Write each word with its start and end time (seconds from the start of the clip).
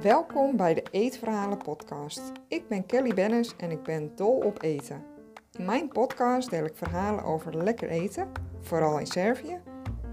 Welkom 0.00 0.56
bij 0.56 0.74
de 0.74 0.82
Eetverhalen 0.90 1.58
podcast. 1.58 2.32
Ik 2.48 2.68
ben 2.68 2.86
Kelly 2.86 3.14
Bennis 3.14 3.56
en 3.56 3.70
ik 3.70 3.82
ben 3.82 4.16
dol 4.16 4.36
op 4.36 4.62
eten. 4.62 5.04
In 5.52 5.64
mijn 5.64 5.88
podcast 5.88 6.50
deel 6.50 6.64
ik 6.64 6.76
verhalen 6.76 7.24
over 7.24 7.56
lekker 7.56 7.88
eten, 7.88 8.32
vooral 8.60 8.98
in 8.98 9.06
Servië, 9.06 9.60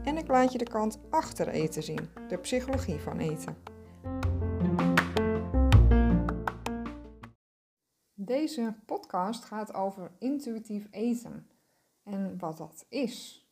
en 0.04 0.18
ik 0.18 0.28
laat 0.28 0.52
je 0.52 0.58
de 0.58 0.70
kant 0.70 1.00
achter 1.10 1.48
eten 1.48 1.84
zien, 1.84 2.10
de 2.28 2.38
psychologie 2.38 3.00
van 3.00 3.20
eten. 3.20 3.58
Deze 8.14 8.76
podcast 8.86 9.46
gaat 9.46 9.74
over 9.74 10.12
intuïtief 10.20 10.88
eten 10.92 11.50
en 12.04 12.38
wat 12.40 12.58
dat 12.58 12.86
is. 12.88 13.49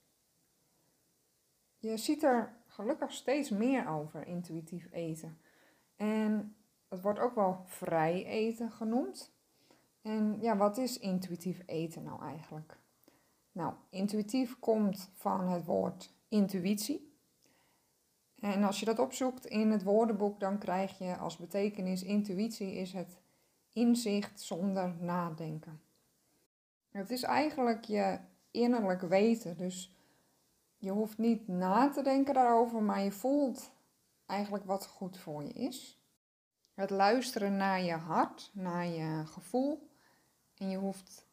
Je 1.87 1.97
ziet 1.97 2.23
er 2.23 2.53
gelukkig 2.67 3.11
steeds 3.11 3.49
meer 3.49 3.87
over 3.87 4.27
intuïtief 4.27 4.87
eten. 4.91 5.37
En 5.95 6.55
het 6.87 7.01
wordt 7.01 7.19
ook 7.19 7.35
wel 7.35 7.61
vrij 7.65 8.25
eten 8.25 8.71
genoemd. 8.71 9.31
En 10.01 10.37
ja, 10.41 10.57
wat 10.57 10.77
is 10.77 10.99
intuïtief 10.99 11.61
eten 11.65 12.03
nou 12.03 12.21
eigenlijk? 12.21 12.77
Nou, 13.51 13.73
intuïtief 13.89 14.59
komt 14.59 15.09
van 15.13 15.49
het 15.49 15.65
woord 15.65 16.13
intuïtie. 16.27 17.15
En 18.39 18.63
als 18.63 18.79
je 18.79 18.85
dat 18.85 18.99
opzoekt 18.99 19.45
in 19.45 19.71
het 19.71 19.83
woordenboek, 19.83 20.39
dan 20.39 20.57
krijg 20.57 20.97
je 20.97 21.17
als 21.17 21.37
betekenis 21.37 22.03
intuïtie 22.03 22.73
is 22.73 22.93
het 22.93 23.17
inzicht 23.73 24.41
zonder 24.41 24.95
nadenken. 24.99 25.81
Het 26.91 27.09
is 27.09 27.23
eigenlijk 27.23 27.85
je 27.85 28.19
innerlijk 28.51 29.01
weten. 29.01 29.57
Dus 29.57 29.96
je 30.77 30.91
hoeft 30.91 31.17
niet 31.17 31.47
na 31.47 31.89
te 31.89 32.01
denken 32.01 32.33
daarover, 32.33 32.81
maar 32.83 33.01
je 33.01 33.11
voelt 33.11 33.71
eigenlijk 34.25 34.65
wat 34.65 34.87
goed 34.87 35.17
voor 35.17 35.43
je 35.43 35.53
is. 35.53 36.01
Het 36.73 36.89
luisteren 36.89 37.57
naar 37.57 37.81
je 37.81 37.95
hart, 37.95 38.51
naar 38.53 38.85
je 38.85 39.25
gevoel. 39.25 39.89
En 40.57 40.69
je 40.69 40.77
hoeft 40.77 41.25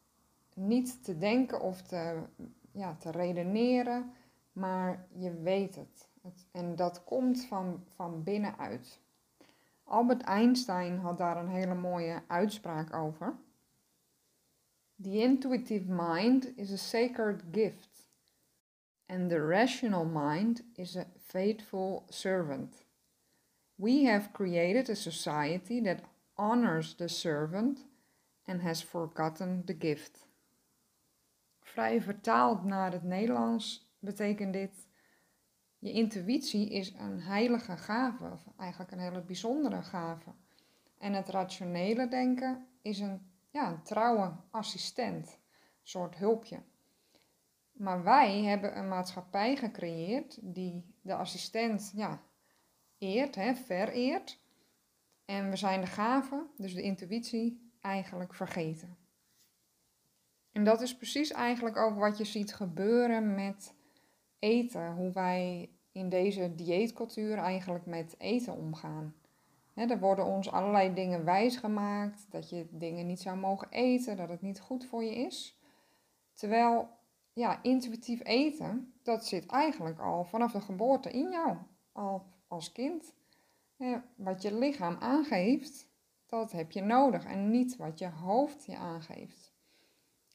niet 0.53 1.03
te 1.03 1.17
denken 1.17 1.61
of 1.61 1.81
te, 1.81 2.23
ja, 2.71 2.95
te 2.95 3.11
redeneren, 3.11 4.13
maar 4.51 5.07
je 5.17 5.33
weet 5.33 5.75
het. 5.75 6.09
En 6.51 6.75
dat 6.75 7.03
komt 7.03 7.45
van, 7.45 7.83
van 7.95 8.23
binnenuit. 8.23 8.99
Albert 9.83 10.21
Einstein 10.21 10.99
had 10.99 11.17
daar 11.17 11.37
een 11.37 11.49
hele 11.49 11.75
mooie 11.75 12.21
uitspraak 12.27 12.93
over. 12.93 13.35
The 15.01 15.21
intuitive 15.21 15.91
mind 15.91 16.57
is 16.57 16.71
a 16.71 16.77
sacred 16.77 17.43
gift, 17.51 17.94
and 19.07 19.29
the 19.29 19.41
rational 19.41 20.05
mind 20.05 20.61
is 20.75 20.95
a 20.95 21.05
faithful 21.27 22.05
servant. 22.09 22.85
We 23.77 24.05
have 24.05 24.33
created 24.33 24.89
a 24.89 24.95
society 24.95 25.81
that 25.81 26.03
honors 26.37 26.95
the 26.95 27.09
servant 27.09 27.79
and 28.47 28.61
has 28.61 28.81
forgotten 28.81 29.63
the 29.65 29.75
gift. 29.79 30.27
Vrij 31.61 32.01
vertaald 32.01 32.63
naar 32.63 32.91
het 32.91 33.03
Nederlands 33.03 33.89
betekent 33.99 34.53
dit: 34.53 34.87
je 35.79 35.91
intuïtie 35.91 36.69
is 36.69 36.93
een 36.93 37.21
heilige 37.21 37.77
gave, 37.77 38.37
eigenlijk 38.57 38.91
een 38.91 38.99
hele 38.99 39.21
bijzondere 39.21 39.81
gave. 39.81 40.33
En 40.97 41.13
het 41.13 41.29
rationele 41.29 42.07
denken 42.07 42.67
is 42.81 42.99
een, 42.99 43.31
ja, 43.49 43.71
een 43.71 43.83
trouwe 43.83 44.35
assistent, 44.49 45.27
een 45.27 45.39
soort 45.83 46.15
hulpje. 46.15 46.63
Maar 47.75 48.03
wij 48.03 48.43
hebben 48.43 48.77
een 48.77 48.87
maatschappij 48.87 49.55
gecreëerd 49.55 50.37
die 50.41 50.85
de 51.01 51.15
assistent 51.15 51.91
ja, 51.95 52.21
eert, 52.97 53.35
hè, 53.35 53.55
vereert. 53.55 54.39
En 55.25 55.49
we 55.49 55.55
zijn 55.55 55.81
de 55.81 55.87
gave, 55.87 56.45
dus 56.57 56.73
de 56.73 56.81
intuïtie, 56.81 57.71
eigenlijk 57.81 58.33
vergeten. 58.33 58.97
En 60.51 60.63
dat 60.63 60.81
is 60.81 60.97
precies 60.97 61.31
eigenlijk 61.31 61.77
ook 61.77 61.95
wat 61.95 62.17
je 62.17 62.23
ziet 62.23 62.53
gebeuren 62.53 63.35
met 63.35 63.73
eten. 64.39 64.93
Hoe 64.93 65.11
wij 65.11 65.69
in 65.91 66.09
deze 66.09 66.55
dieetcultuur 66.55 67.37
eigenlijk 67.37 67.85
met 67.85 68.15
eten 68.17 68.53
omgaan. 68.53 69.15
er 69.73 69.99
worden 69.99 70.25
ons 70.25 70.51
allerlei 70.51 70.93
dingen 70.93 71.25
wijsgemaakt, 71.25 72.25
dat 72.29 72.49
je 72.49 72.67
dingen 72.71 73.07
niet 73.07 73.21
zou 73.21 73.37
mogen 73.37 73.69
eten, 73.69 74.17
dat 74.17 74.29
het 74.29 74.41
niet 74.41 74.59
goed 74.59 74.85
voor 74.85 75.03
je 75.03 75.15
is. 75.15 75.59
Terwijl, 76.33 76.89
ja, 77.35 77.63
intuïtief 77.63 78.23
eten, 78.23 78.93
dat 79.03 79.25
zit 79.25 79.45
eigenlijk 79.45 79.99
al 79.99 80.23
vanaf 80.23 80.51
de 80.51 80.61
geboorte 80.61 81.11
in 81.11 81.29
jou, 81.29 81.57
al 81.91 82.25
als 82.47 82.71
kind. 82.71 83.13
wat 84.15 84.41
je 84.41 84.53
lichaam 84.53 84.95
aangeeft, 84.99 85.87
dat 86.25 86.51
heb 86.51 86.71
je 86.71 86.81
nodig 86.81 87.25
en 87.25 87.49
niet 87.49 87.75
wat 87.75 87.99
je 87.99 88.09
hoofd 88.09 88.65
je 88.65 88.77
aangeeft. 88.77 89.53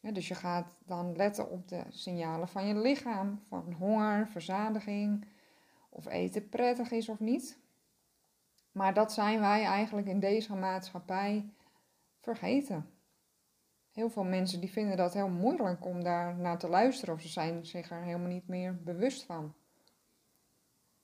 dus 0.01 0.29
je 0.29 0.35
gaat 0.35 0.77
dan 0.85 1.17
letten 1.17 1.51
op 1.51 1.69
de 1.69 1.85
signalen 1.89 2.49
van 2.49 2.67
je 2.67 2.75
lichaam, 2.75 3.41
van 3.49 3.73
honger, 3.73 4.29
verzadiging, 4.29 5.27
of 5.89 6.07
eten 6.07 6.49
prettig 6.49 6.91
is 6.91 7.09
of 7.09 7.21
niet. 7.21 7.59
Maar 8.73 8.95
dat 8.95 9.13
zijn 9.13 9.41
wij 9.41 9.65
eigenlijk 9.65 10.07
in 10.07 10.21
deze 10.21 10.55
maatschappij 10.55 11.53
vergeten. 12.19 13.00
Heel 13.93 14.11
veel 14.11 14.25
mensen 14.25 14.61
die 14.61 14.71
vinden 14.71 14.97
dat 14.97 15.15
heel 15.15 15.29
moeilijk 15.29 15.87
om 15.87 16.03
daar 16.03 16.37
naar 16.37 16.59
te 16.59 16.69
luisteren 16.69 17.15
of 17.15 17.21
ze 17.21 17.29
zijn 17.29 17.67
zich 17.67 17.91
er 17.91 18.03
helemaal 18.03 18.29
niet 18.29 18.49
meer 18.49 18.83
bewust 18.83 19.25
van. 19.25 19.55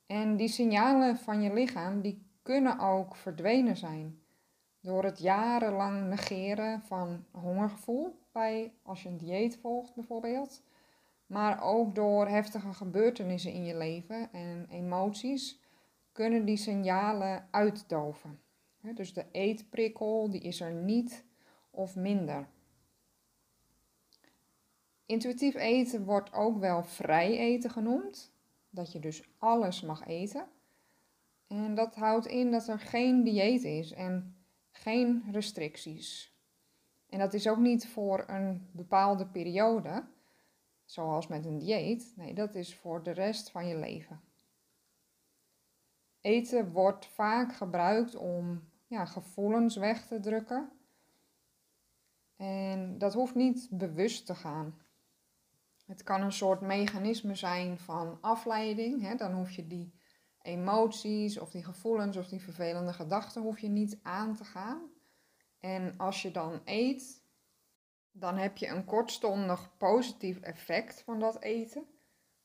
En 0.06 0.36
die 0.36 0.48
signalen 0.48 1.16
van 1.16 1.42
je 1.42 1.52
lichaam 1.52 2.00
die 2.00 2.26
kunnen 2.42 2.78
ook 2.78 3.16
verdwenen 3.16 3.76
zijn 3.76 4.20
door 4.80 5.04
het 5.04 5.18
jarenlang 5.18 6.08
negeren 6.08 6.82
van 6.82 7.24
hongergevoel 7.30 8.18
bij 8.32 8.72
als 8.82 9.02
je 9.02 9.08
een 9.08 9.18
dieet 9.18 9.56
volgt 9.56 9.94
bijvoorbeeld 9.94 10.62
maar 11.26 11.62
ook 11.62 11.94
door 11.94 12.28
heftige 12.28 12.72
gebeurtenissen 12.72 13.52
in 13.52 13.64
je 13.64 13.76
leven 13.76 14.32
en 14.32 14.66
emoties 14.70 15.60
kunnen 16.12 16.44
die 16.44 16.56
signalen 16.56 17.48
uitdoven. 17.50 18.40
Dus 18.94 19.12
de 19.12 19.24
eetprikkel 19.30 20.30
die 20.30 20.40
is 20.40 20.60
er 20.60 20.72
niet 20.72 21.24
of 21.70 21.96
minder. 21.96 22.48
Intuïtief 25.06 25.54
eten 25.54 26.04
wordt 26.04 26.32
ook 26.32 26.58
wel 26.58 26.84
vrij 26.84 27.38
eten 27.38 27.70
genoemd, 27.70 28.32
dat 28.70 28.92
je 28.92 28.98
dus 28.98 29.28
alles 29.38 29.80
mag 29.80 30.06
eten. 30.06 30.48
En 31.46 31.74
dat 31.74 31.94
houdt 31.94 32.26
in 32.26 32.50
dat 32.50 32.68
er 32.68 32.78
geen 32.78 33.24
dieet 33.24 33.64
is 33.64 33.92
en 33.92 34.36
geen 34.70 35.24
restricties. 35.30 36.34
En 37.08 37.18
dat 37.18 37.34
is 37.34 37.48
ook 37.48 37.58
niet 37.58 37.86
voor 37.88 38.24
een 38.26 38.68
bepaalde 38.72 39.26
periode, 39.26 40.04
zoals 40.84 41.26
met 41.26 41.44
een 41.44 41.58
dieet. 41.58 42.12
Nee, 42.16 42.34
dat 42.34 42.54
is 42.54 42.74
voor 42.74 43.02
de 43.02 43.10
rest 43.10 43.50
van 43.50 43.66
je 43.66 43.76
leven. 43.76 44.20
Eten 46.20 46.72
wordt 46.72 47.06
vaak 47.06 47.54
gebruikt 47.54 48.14
om 48.14 48.62
ja, 48.86 49.04
gevoelens 49.04 49.76
weg 49.76 50.06
te 50.06 50.20
drukken. 50.20 50.70
En 52.36 52.98
dat 52.98 53.14
hoeft 53.14 53.34
niet 53.34 53.68
bewust 53.70 54.26
te 54.26 54.34
gaan. 54.34 54.74
Het 55.86 56.02
kan 56.02 56.22
een 56.22 56.32
soort 56.32 56.60
mechanisme 56.60 57.34
zijn 57.34 57.78
van 57.78 58.18
afleiding. 58.20 59.02
Hè? 59.02 59.14
Dan 59.14 59.32
hoef 59.32 59.50
je 59.50 59.66
die 59.66 59.94
emoties 60.42 61.38
of 61.38 61.50
die 61.50 61.64
gevoelens 61.64 62.16
of 62.16 62.28
die 62.28 62.40
vervelende 62.40 62.92
gedachten 62.92 63.42
hoef 63.42 63.58
je 63.58 63.68
niet 63.68 63.98
aan 64.02 64.34
te 64.34 64.44
gaan. 64.44 64.90
En 65.60 65.94
als 65.96 66.22
je 66.22 66.30
dan 66.30 66.60
eet, 66.64 67.24
dan 68.12 68.36
heb 68.36 68.56
je 68.56 68.68
een 68.68 68.84
kortstondig 68.84 69.76
positief 69.76 70.40
effect 70.40 71.02
van 71.02 71.20
dat 71.20 71.42
eten. 71.42 71.86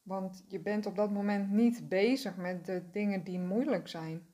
Want 0.01 0.43
je 0.47 0.59
bent 0.59 0.85
op 0.85 0.95
dat 0.95 1.11
moment 1.11 1.51
niet 1.51 1.89
bezig 1.89 2.35
met 2.35 2.65
de 2.65 2.89
dingen 2.91 3.23
die 3.23 3.39
moeilijk 3.39 3.87
zijn. 3.87 4.25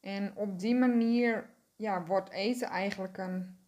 En 0.00 0.36
op 0.36 0.58
die 0.58 0.74
manier 0.74 1.50
ja, 1.76 2.04
wordt 2.04 2.30
eten 2.30 2.68
eigenlijk 2.68 3.18
een 3.18 3.58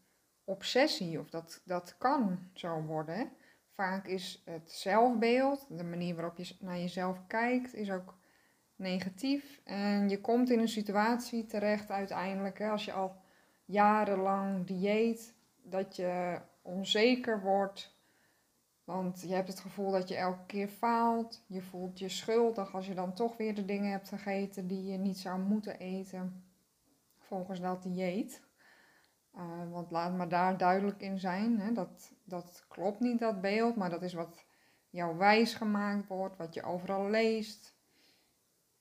obsessie, 0.44 1.20
of 1.20 1.30
dat, 1.30 1.62
dat 1.64 1.98
kan 1.98 2.50
zo 2.54 2.82
worden. 2.82 3.32
Vaak 3.74 4.06
is 4.06 4.42
het 4.44 4.72
zelfbeeld, 4.72 5.66
de 5.68 5.84
manier 5.84 6.14
waarop 6.14 6.36
je 6.36 6.56
naar 6.60 6.78
jezelf 6.78 7.26
kijkt, 7.26 7.74
is 7.74 7.90
ook 7.90 8.18
negatief. 8.76 9.60
En 9.64 10.08
je 10.08 10.20
komt 10.20 10.50
in 10.50 10.58
een 10.58 10.68
situatie 10.68 11.46
terecht 11.46 11.90
uiteindelijk, 11.90 12.58
hè, 12.58 12.70
als 12.70 12.84
je 12.84 12.92
al 12.92 13.16
jarenlang 13.64 14.66
dieet, 14.66 15.34
dat 15.62 15.96
je 15.96 16.40
onzeker 16.62 17.40
wordt. 17.40 17.96
Want 18.84 19.20
je 19.20 19.34
hebt 19.34 19.48
het 19.48 19.60
gevoel 19.60 19.90
dat 19.90 20.08
je 20.08 20.16
elke 20.16 20.46
keer 20.46 20.68
faalt. 20.68 21.44
Je 21.46 21.62
voelt 21.62 21.98
je 21.98 22.08
schuldig 22.08 22.74
als 22.74 22.86
je 22.86 22.94
dan 22.94 23.14
toch 23.14 23.36
weer 23.36 23.54
de 23.54 23.64
dingen 23.64 23.90
hebt 23.90 24.08
gegeten 24.08 24.66
die 24.66 24.84
je 24.84 24.98
niet 24.98 25.18
zou 25.18 25.40
moeten 25.40 25.78
eten. 25.78 26.44
Volgens 27.18 27.60
dat 27.60 27.82
dieet. 27.82 28.42
Uh, 29.36 29.70
want 29.70 29.90
laat 29.90 30.16
maar 30.16 30.28
daar 30.28 30.58
duidelijk 30.58 31.00
in 31.00 31.18
zijn. 31.18 31.60
Hè, 31.60 31.72
dat, 31.72 32.12
dat 32.24 32.64
klopt 32.68 33.00
niet, 33.00 33.18
dat 33.18 33.40
beeld. 33.40 33.76
Maar 33.76 33.90
dat 33.90 34.02
is 34.02 34.12
wat 34.12 34.44
jou 34.90 35.16
wijs 35.16 35.54
gemaakt 35.54 36.06
wordt, 36.06 36.36
wat 36.36 36.54
je 36.54 36.62
overal 36.62 37.10
leest, 37.10 37.76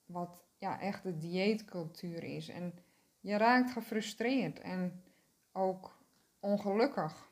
wat 0.06 0.45
ja, 0.57 0.80
echt 0.80 1.03
de 1.03 1.18
dieetcultuur 1.18 2.24
is. 2.24 2.50
En 2.50 2.74
je 3.19 3.38
raakt 3.38 3.71
gefrustreerd 3.71 4.59
en 4.59 5.03
ook 5.51 5.98
ongelukkig. 6.39 7.31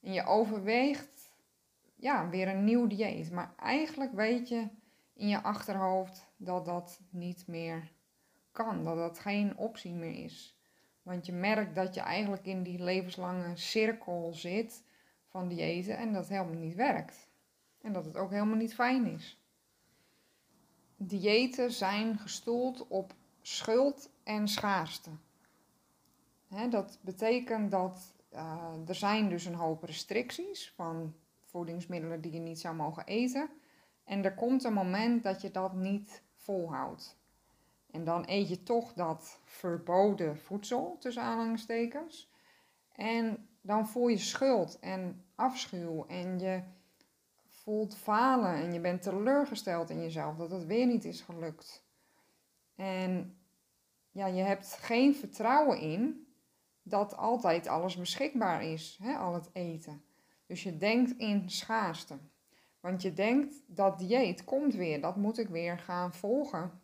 En 0.00 0.12
je 0.12 0.24
overweegt 0.24 1.30
ja, 1.94 2.28
weer 2.28 2.48
een 2.48 2.64
nieuw 2.64 2.86
dieet. 2.86 3.30
Maar 3.30 3.54
eigenlijk 3.56 4.12
weet 4.12 4.48
je 4.48 4.68
in 5.12 5.28
je 5.28 5.42
achterhoofd 5.42 6.26
dat 6.36 6.64
dat 6.64 7.00
niet 7.10 7.46
meer 7.46 7.92
kan, 8.52 8.84
dat 8.84 8.96
dat 8.96 9.18
geen 9.18 9.56
optie 9.56 9.94
meer 9.94 10.24
is. 10.24 10.57
Want 11.08 11.26
je 11.26 11.32
merkt 11.32 11.74
dat 11.74 11.94
je 11.94 12.00
eigenlijk 12.00 12.46
in 12.46 12.62
die 12.62 12.82
levenslange 12.82 13.56
cirkel 13.56 14.30
zit 14.34 14.84
van 15.26 15.48
diëten 15.48 15.96
en 15.96 16.12
dat 16.12 16.28
helemaal 16.28 16.60
niet 16.60 16.74
werkt. 16.74 17.28
En 17.80 17.92
dat 17.92 18.04
het 18.04 18.16
ook 18.16 18.30
helemaal 18.30 18.56
niet 18.56 18.74
fijn 18.74 19.06
is. 19.06 19.42
Diëten 20.96 21.72
zijn 21.72 22.18
gestoeld 22.18 22.86
op 22.88 23.14
schuld 23.40 24.10
en 24.24 24.48
schaarste. 24.48 25.10
Dat 26.70 26.98
betekent 27.02 27.70
dat 27.70 28.14
uh, 28.32 28.72
er 28.86 28.94
zijn 28.94 29.28
dus 29.28 29.44
een 29.44 29.54
hoop 29.54 29.82
restricties 29.82 30.72
van 30.76 31.14
voedingsmiddelen 31.44 32.20
die 32.20 32.32
je 32.32 32.40
niet 32.40 32.60
zou 32.60 32.74
mogen 32.74 33.06
eten. 33.06 33.50
En 34.04 34.24
er 34.24 34.34
komt 34.34 34.64
een 34.64 34.72
moment 34.72 35.22
dat 35.22 35.40
je 35.40 35.50
dat 35.50 35.74
niet 35.74 36.22
volhoudt. 36.34 37.17
En 37.90 38.04
dan 38.04 38.24
eet 38.26 38.48
je 38.48 38.62
toch 38.62 38.92
dat 38.92 39.40
verboden 39.44 40.38
voedsel, 40.38 40.96
tussen 40.98 41.22
aanhalingstekens. 41.22 42.32
En 42.92 43.48
dan 43.60 43.88
voel 43.88 44.08
je 44.08 44.18
schuld 44.18 44.78
en 44.78 45.24
afschuw 45.34 46.06
en 46.06 46.38
je 46.38 46.62
voelt 47.46 47.96
falen 47.96 48.54
en 48.54 48.72
je 48.72 48.80
bent 48.80 49.02
teleurgesteld 49.02 49.90
in 49.90 50.00
jezelf 50.00 50.36
dat 50.36 50.50
het 50.50 50.66
weer 50.66 50.86
niet 50.86 51.04
is 51.04 51.20
gelukt. 51.20 51.84
En 52.74 53.38
ja, 54.10 54.26
je 54.26 54.42
hebt 54.42 54.72
geen 54.72 55.14
vertrouwen 55.14 55.80
in 55.80 56.26
dat 56.82 57.16
altijd 57.16 57.66
alles 57.66 57.96
beschikbaar 57.96 58.64
is, 58.64 58.98
hè, 59.02 59.16
al 59.16 59.34
het 59.34 59.50
eten. 59.52 60.02
Dus 60.46 60.62
je 60.62 60.76
denkt 60.76 61.10
in 61.10 61.50
schaarste. 61.50 62.18
Want 62.80 63.02
je 63.02 63.12
denkt 63.12 63.54
dat 63.66 63.98
dieet 63.98 64.44
komt 64.44 64.74
weer, 64.74 65.00
dat 65.00 65.16
moet 65.16 65.38
ik 65.38 65.48
weer 65.48 65.78
gaan 65.78 66.14
volgen. 66.14 66.80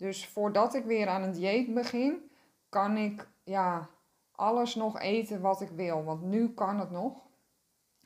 Dus 0.00 0.26
voordat 0.26 0.74
ik 0.74 0.84
weer 0.84 1.08
aan 1.08 1.22
een 1.22 1.32
dieet 1.32 1.74
begin, 1.74 2.30
kan 2.68 2.96
ik 2.96 3.28
ja, 3.44 3.90
alles 4.32 4.74
nog 4.74 5.00
eten 5.00 5.40
wat 5.40 5.60
ik 5.60 5.70
wil. 5.70 6.04
Want 6.04 6.22
nu 6.22 6.54
kan 6.54 6.78
het 6.78 6.90
nog. 6.90 7.28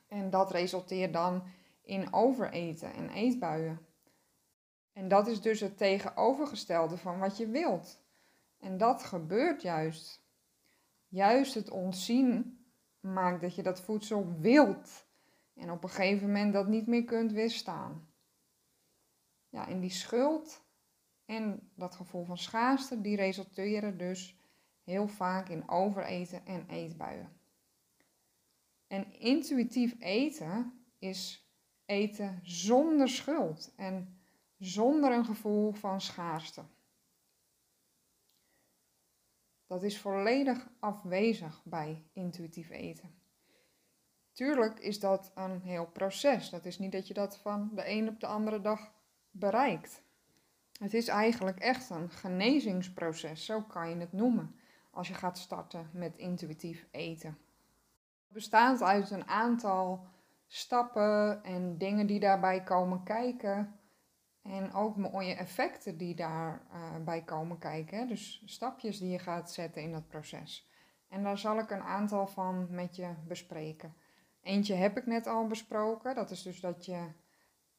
En 0.06 0.30
dat 0.30 0.50
resulteert 0.50 1.12
dan 1.12 1.42
in 1.82 2.12
overeten 2.12 2.92
en 2.92 3.10
eetbuien. 3.10 3.86
En 4.92 5.08
dat 5.08 5.26
is 5.26 5.40
dus 5.40 5.60
het 5.60 5.76
tegenovergestelde 5.76 6.96
van 6.96 7.18
wat 7.18 7.36
je 7.36 7.46
wilt. 7.46 8.02
En 8.58 8.78
dat 8.78 9.02
gebeurt 9.02 9.62
juist. 9.62 10.22
Juist 11.08 11.54
het 11.54 11.70
ontzien 11.70 12.64
maakt 13.00 13.40
dat 13.40 13.54
je 13.54 13.62
dat 13.62 13.80
voedsel 13.80 14.32
wilt. 14.38 15.06
En 15.54 15.70
op 15.70 15.82
een 15.82 15.90
gegeven 15.90 16.26
moment 16.26 16.52
dat 16.52 16.68
niet 16.68 16.86
meer 16.86 17.04
kunt 17.04 17.32
weerstaan. 17.32 18.08
Ja, 19.48 19.68
en 19.68 19.80
die 19.80 19.90
schuld 19.90 20.63
en 21.24 21.70
dat 21.74 21.94
gevoel 21.94 22.24
van 22.24 22.38
schaarste, 22.38 23.00
die 23.00 23.16
resulteren 23.16 23.98
dus 23.98 24.36
heel 24.82 25.08
vaak 25.08 25.48
in 25.48 25.68
overeten 25.68 26.46
en 26.46 26.66
eetbuien. 26.68 27.32
En 28.86 29.12
intuïtief 29.20 29.94
eten 29.98 30.84
is 30.98 31.48
eten 31.84 32.40
zonder 32.42 33.08
schuld 33.08 33.72
en 33.76 34.18
zonder 34.58 35.12
een 35.12 35.24
gevoel 35.24 35.72
van 35.72 36.00
schaarste. 36.00 36.62
Dat 39.66 39.82
is 39.82 40.00
volledig 40.00 40.68
afwezig 40.78 41.62
bij 41.64 42.02
intuïtief 42.12 42.70
eten. 42.70 43.22
Tuurlijk 44.32 44.78
is 44.78 45.00
dat 45.00 45.32
een 45.34 45.60
heel 45.60 45.86
proces. 45.86 46.50
Dat 46.50 46.64
is 46.64 46.78
niet 46.78 46.92
dat 46.92 47.08
je 47.08 47.14
dat 47.14 47.38
van 47.38 47.70
de 47.74 47.88
een 47.88 48.08
op 48.08 48.20
de 48.20 48.26
andere 48.26 48.60
dag 48.60 48.92
bereikt. 49.30 50.02
Het 50.78 50.94
is 50.94 51.08
eigenlijk 51.08 51.58
echt 51.58 51.90
een 51.90 52.10
genezingsproces, 52.10 53.44
zo 53.44 53.62
kan 53.62 53.88
je 53.88 53.96
het 53.96 54.12
noemen, 54.12 54.56
als 54.90 55.08
je 55.08 55.14
gaat 55.14 55.38
starten 55.38 55.90
met 55.92 56.16
intuïtief 56.16 56.86
eten. 56.90 57.38
Het 58.24 58.32
bestaat 58.32 58.82
uit 58.82 59.10
een 59.10 59.28
aantal 59.28 60.06
stappen 60.46 61.44
en 61.44 61.78
dingen 61.78 62.06
die 62.06 62.20
daarbij 62.20 62.62
komen 62.62 63.02
kijken. 63.02 63.78
En 64.42 64.72
ook 64.72 64.96
mooie 64.96 65.34
effecten 65.34 65.96
die 65.96 66.14
daarbij 66.14 67.18
uh, 67.18 67.24
komen 67.24 67.58
kijken. 67.58 68.08
Dus 68.08 68.42
stapjes 68.44 68.98
die 68.98 69.10
je 69.10 69.18
gaat 69.18 69.52
zetten 69.52 69.82
in 69.82 69.92
dat 69.92 70.08
proces. 70.08 70.70
En 71.08 71.22
daar 71.22 71.38
zal 71.38 71.58
ik 71.58 71.70
een 71.70 71.82
aantal 71.82 72.26
van 72.26 72.66
met 72.70 72.96
je 72.96 73.14
bespreken. 73.26 73.94
Eentje 74.42 74.74
heb 74.74 74.96
ik 74.96 75.06
net 75.06 75.26
al 75.26 75.46
besproken. 75.46 76.14
Dat 76.14 76.30
is 76.30 76.42
dus 76.42 76.60
dat 76.60 76.84
je 76.84 77.08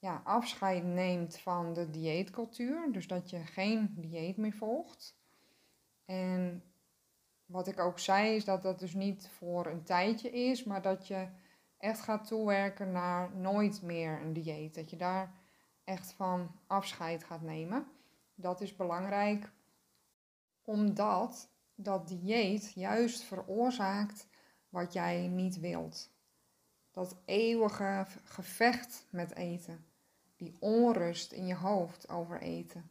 ja, 0.05 0.21
afscheid 0.23 0.83
neemt 0.83 1.37
van 1.37 1.73
de 1.73 1.89
dieetcultuur. 1.89 2.91
Dus 2.91 3.07
dat 3.07 3.29
je 3.29 3.45
geen 3.45 3.93
dieet 3.97 4.37
meer 4.37 4.53
volgt. 4.53 5.17
En 6.05 6.63
wat 7.45 7.67
ik 7.67 7.79
ook 7.79 7.99
zei 7.99 8.35
is 8.35 8.45
dat 8.45 8.63
dat 8.63 8.79
dus 8.79 8.93
niet 8.93 9.29
voor 9.29 9.65
een 9.65 9.83
tijdje 9.83 10.29
is, 10.29 10.63
maar 10.63 10.81
dat 10.81 11.07
je 11.07 11.27
echt 11.77 12.01
gaat 12.01 12.27
toewerken 12.27 12.91
naar 12.91 13.35
nooit 13.35 13.81
meer 13.81 14.21
een 14.21 14.33
dieet. 14.33 14.75
Dat 14.75 14.89
je 14.89 14.95
daar 14.95 15.33
echt 15.83 16.11
van 16.11 16.51
afscheid 16.67 17.23
gaat 17.23 17.41
nemen. 17.41 17.87
Dat 18.35 18.61
is 18.61 18.75
belangrijk 18.75 19.51
omdat 20.63 21.49
dat 21.75 22.07
dieet 22.07 22.71
juist 22.75 23.23
veroorzaakt 23.23 24.27
wat 24.69 24.93
jij 24.93 25.27
niet 25.27 25.59
wilt. 25.59 26.13
Dat 26.91 27.17
eeuwige 27.25 28.05
gevecht 28.23 29.05
met 29.09 29.35
eten. 29.35 29.93
Die 30.35 30.55
onrust 30.59 31.31
in 31.31 31.47
je 31.47 31.55
hoofd 31.55 32.09
over 32.09 32.41
eten. 32.41 32.89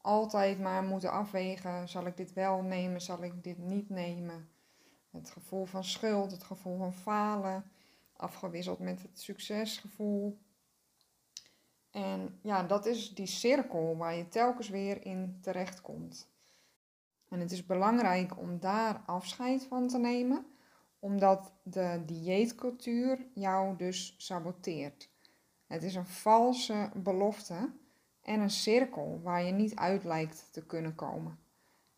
Altijd 0.00 0.60
maar 0.60 0.82
moeten 0.82 1.10
afwegen: 1.10 1.88
zal 1.88 2.06
ik 2.06 2.16
dit 2.16 2.32
wel 2.32 2.62
nemen, 2.62 3.00
zal 3.00 3.22
ik 3.22 3.44
dit 3.44 3.58
niet 3.58 3.88
nemen? 3.88 4.48
Het 5.10 5.30
gevoel 5.30 5.64
van 5.64 5.84
schuld, 5.84 6.30
het 6.30 6.44
gevoel 6.44 6.76
van 6.76 6.92
falen, 6.92 7.70
afgewisseld 8.12 8.78
met 8.78 9.02
het 9.02 9.20
succesgevoel. 9.20 10.38
En 11.90 12.38
ja, 12.42 12.62
dat 12.62 12.86
is 12.86 13.14
die 13.14 13.26
cirkel 13.26 13.96
waar 13.96 14.14
je 14.14 14.28
telkens 14.28 14.68
weer 14.68 15.04
in 15.04 15.38
terechtkomt. 15.40 16.28
En 17.28 17.40
het 17.40 17.50
is 17.50 17.66
belangrijk 17.66 18.38
om 18.38 18.60
daar 18.60 19.02
afscheid 19.06 19.64
van 19.64 19.88
te 19.88 19.98
nemen, 19.98 20.46
omdat 20.98 21.52
de 21.62 22.02
dieetcultuur 22.06 23.26
jou 23.34 23.76
dus 23.76 24.14
saboteert. 24.18 25.10
Het 25.66 25.82
is 25.82 25.94
een 25.94 26.06
valse 26.06 26.90
belofte 26.94 27.70
en 28.22 28.40
een 28.40 28.50
cirkel 28.50 29.20
waar 29.22 29.42
je 29.42 29.52
niet 29.52 29.74
uit 29.74 30.04
lijkt 30.04 30.48
te 30.52 30.66
kunnen 30.66 30.94
komen. 30.94 31.38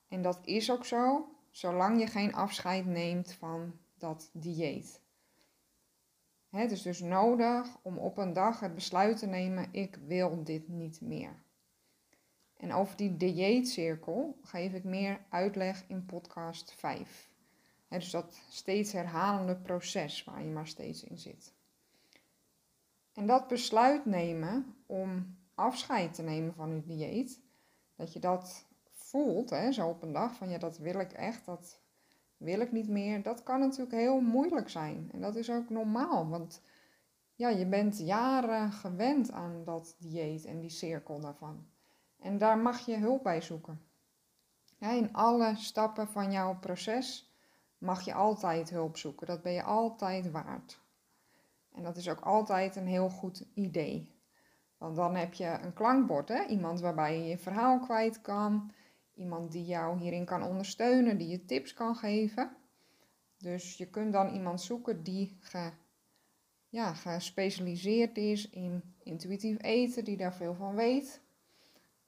En 0.09 0.23
dat 0.23 0.41
is 0.45 0.71
ook 0.71 0.85
zo, 0.85 1.29
zolang 1.51 2.01
je 2.01 2.07
geen 2.07 2.35
afscheid 2.35 2.87
neemt 2.87 3.33
van 3.33 3.73
dat 3.99 4.31
dieet. 4.33 5.01
Het 6.51 6.71
is 6.71 6.83
dus 6.83 7.01
nodig 7.01 7.79
om 7.83 7.99
op 7.99 8.19
een 8.19 8.33
dag 8.33 8.61
het 8.61 8.75
besluit 8.75 9.19
te 9.19 9.27
nemen: 9.27 9.69
ik 9.71 9.99
wil 10.07 10.45
dit 10.45 10.69
niet 10.69 11.01
meer. 11.01 11.43
En 12.57 12.73
over 12.73 12.97
die 12.97 13.17
dieetcirkel 13.17 14.39
geef 14.43 14.73
ik 14.73 14.85
meer 14.85 15.21
uitleg 15.29 15.85
in 15.89 16.07
podcast 16.07 16.73
5. 16.73 17.31
dus 17.89 18.11
dat 18.11 18.41
steeds 18.49 18.93
herhalende 18.93 19.57
proces 19.57 20.25
waar 20.25 20.43
je 20.43 20.51
maar 20.51 20.67
steeds 20.67 21.05
in 21.05 21.19
zit. 21.19 21.53
En 23.19 23.27
dat 23.27 23.49
besluit 23.49 24.05
nemen 24.05 24.75
om 24.87 25.37
afscheid 25.55 26.15
te 26.15 26.23
nemen 26.23 26.55
van 26.55 26.75
je 26.75 26.85
dieet, 26.85 27.41
dat 27.97 28.13
je 28.13 28.19
dat 28.21 28.67
voelt, 28.93 29.51
hè, 29.51 29.73
zo 29.73 29.89
op 29.89 30.03
een 30.03 30.13
dag, 30.13 30.35
van 30.35 30.51
ja, 30.51 30.59
dat 30.59 30.79
wil 30.79 31.01
ik 31.01 31.13
echt, 31.13 31.45
dat 31.47 31.81
wil 32.37 32.61
ik 32.61 32.73
niet 32.73 32.89
meer, 32.89 33.23
dat 33.23 33.43
kan 33.43 33.61
natuurlijk 33.61 33.93
heel 33.93 34.21
moeilijk 34.21 34.69
zijn. 34.69 35.09
En 35.13 35.21
dat 35.21 35.37
is 35.37 35.51
ook 35.51 35.71
normaal, 35.71 36.29
want 36.29 36.63
ja, 37.35 37.49
je 37.49 37.67
bent 37.67 37.99
jaren 37.99 38.73
gewend 38.73 39.33
aan 39.33 39.65
dat 39.65 39.97
dieet 39.99 40.45
en 40.45 40.61
die 40.61 40.71
cirkel 40.71 41.21
daarvan. 41.21 41.67
En 42.19 42.39
daar 42.39 42.59
mag 42.59 42.87
je 42.87 42.97
hulp 42.97 43.23
bij 43.23 43.41
zoeken. 43.41 43.81
In 44.79 45.13
alle 45.13 45.57
stappen 45.57 46.09
van 46.09 46.33
jouw 46.33 46.59
proces 46.59 47.33
mag 47.79 48.05
je 48.05 48.15
altijd 48.15 48.71
hulp 48.71 48.97
zoeken. 48.97 49.27
Dat 49.27 49.43
ben 49.43 49.53
je 49.53 49.63
altijd 49.63 50.31
waard. 50.31 50.81
En 51.73 51.83
dat 51.83 51.97
is 51.97 52.09
ook 52.09 52.21
altijd 52.21 52.77
een 52.77 52.87
heel 52.87 53.09
goed 53.09 53.47
idee. 53.55 54.17
Want 54.79 54.97
dan 54.97 55.15
heb 55.15 55.35
je 55.35 55.59
een 55.63 55.73
klankbord, 55.73 56.29
hè? 56.29 56.45
iemand 56.45 56.81
waarbij 56.81 57.19
je 57.19 57.29
je 57.29 57.39
verhaal 57.39 57.79
kwijt 57.79 58.21
kan, 58.21 58.73
iemand 59.15 59.53
die 59.53 59.65
jou 59.65 59.99
hierin 59.99 60.25
kan 60.25 60.43
ondersteunen, 60.43 61.19
die 61.19 61.29
je 61.29 61.45
tips 61.45 61.75
kan 61.75 61.97
geven. 61.97 62.57
Dus 63.39 63.77
je 63.77 63.87
kunt 63.87 64.13
dan 64.13 64.35
iemand 64.35 64.61
zoeken 64.61 65.03
die 65.03 65.39
ja, 66.69 66.95
gespecialiseerd 66.95 68.17
is 68.17 68.51
in 68.51 68.95
intuïtief 69.03 69.63
eten, 69.63 70.05
die 70.05 70.17
daar 70.17 70.35
veel 70.35 70.55
van 70.55 70.75
weet. 70.75 71.21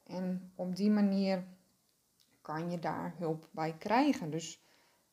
En 0.05 0.53
op 0.55 0.77
die 0.77 0.91
manier 0.91 1.45
kan 2.43 2.71
je 2.71 2.79
daar 2.79 3.15
hulp 3.19 3.49
bij 3.51 3.75
krijgen. 3.79 4.31
Dus 4.31 4.63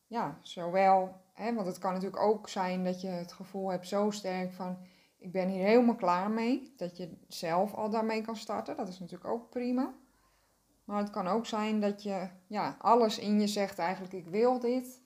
ja, 0.08 0.40
zowel, 0.42 1.22
want 1.38 1.68
het 1.68 1.78
kan 1.78 1.94
natuurlijk 1.94 2.22
ook 2.22 2.50
zijn 2.50 2.84
dat 2.84 3.02
je 3.02 3.08
het 3.08 3.32
gevoel 3.32 3.70
hebt 3.70 3.88
zo 3.88 4.12
sterk 4.12 4.52
van 4.52 4.78
ik 5.18 5.32
ben 5.32 5.50
hier 5.50 5.66
helemaal 5.66 5.96
klaar 5.96 6.32
mee, 6.32 6.74
dat 6.78 6.98
je 6.98 7.18
zelf 7.28 7.74
al 7.74 7.90
daarmee 7.90 8.22
kan 8.22 8.36
starten. 8.36 8.78
Dat 8.78 8.88
is 8.88 9.00
natuurlijk 9.00 9.30
ook 9.30 9.50
prima. 9.50 9.94
Maar 10.84 10.98
het 10.98 11.10
kan 11.10 11.28
ook 11.28 11.46
zijn 11.46 11.82
dat 11.82 12.04
je 12.04 12.28
ja, 12.48 12.76
alles 12.80 13.20
in 13.20 13.40
je 13.40 13.48
zegt 13.48 13.80
eigenlijk 13.80 14.14
ik 14.14 14.28
wil 14.28 14.60
dit, 14.60 15.02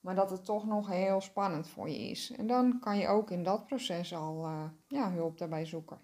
maar 0.00 0.14
dat 0.14 0.30
het 0.30 0.44
toch 0.44 0.66
nog 0.66 0.88
heel 0.88 1.20
spannend 1.20 1.68
voor 1.68 1.88
je 1.88 1.98
is. 1.98 2.30
En 2.30 2.46
dan 2.46 2.78
kan 2.80 2.98
je 2.98 3.08
ook 3.08 3.30
in 3.30 3.42
dat 3.42 3.66
proces 3.66 4.14
al 4.14 4.44
uh, 4.44 4.64
ja, 4.86 5.10
hulp 5.10 5.38
daarbij 5.38 5.66
zoeken. 5.66 6.00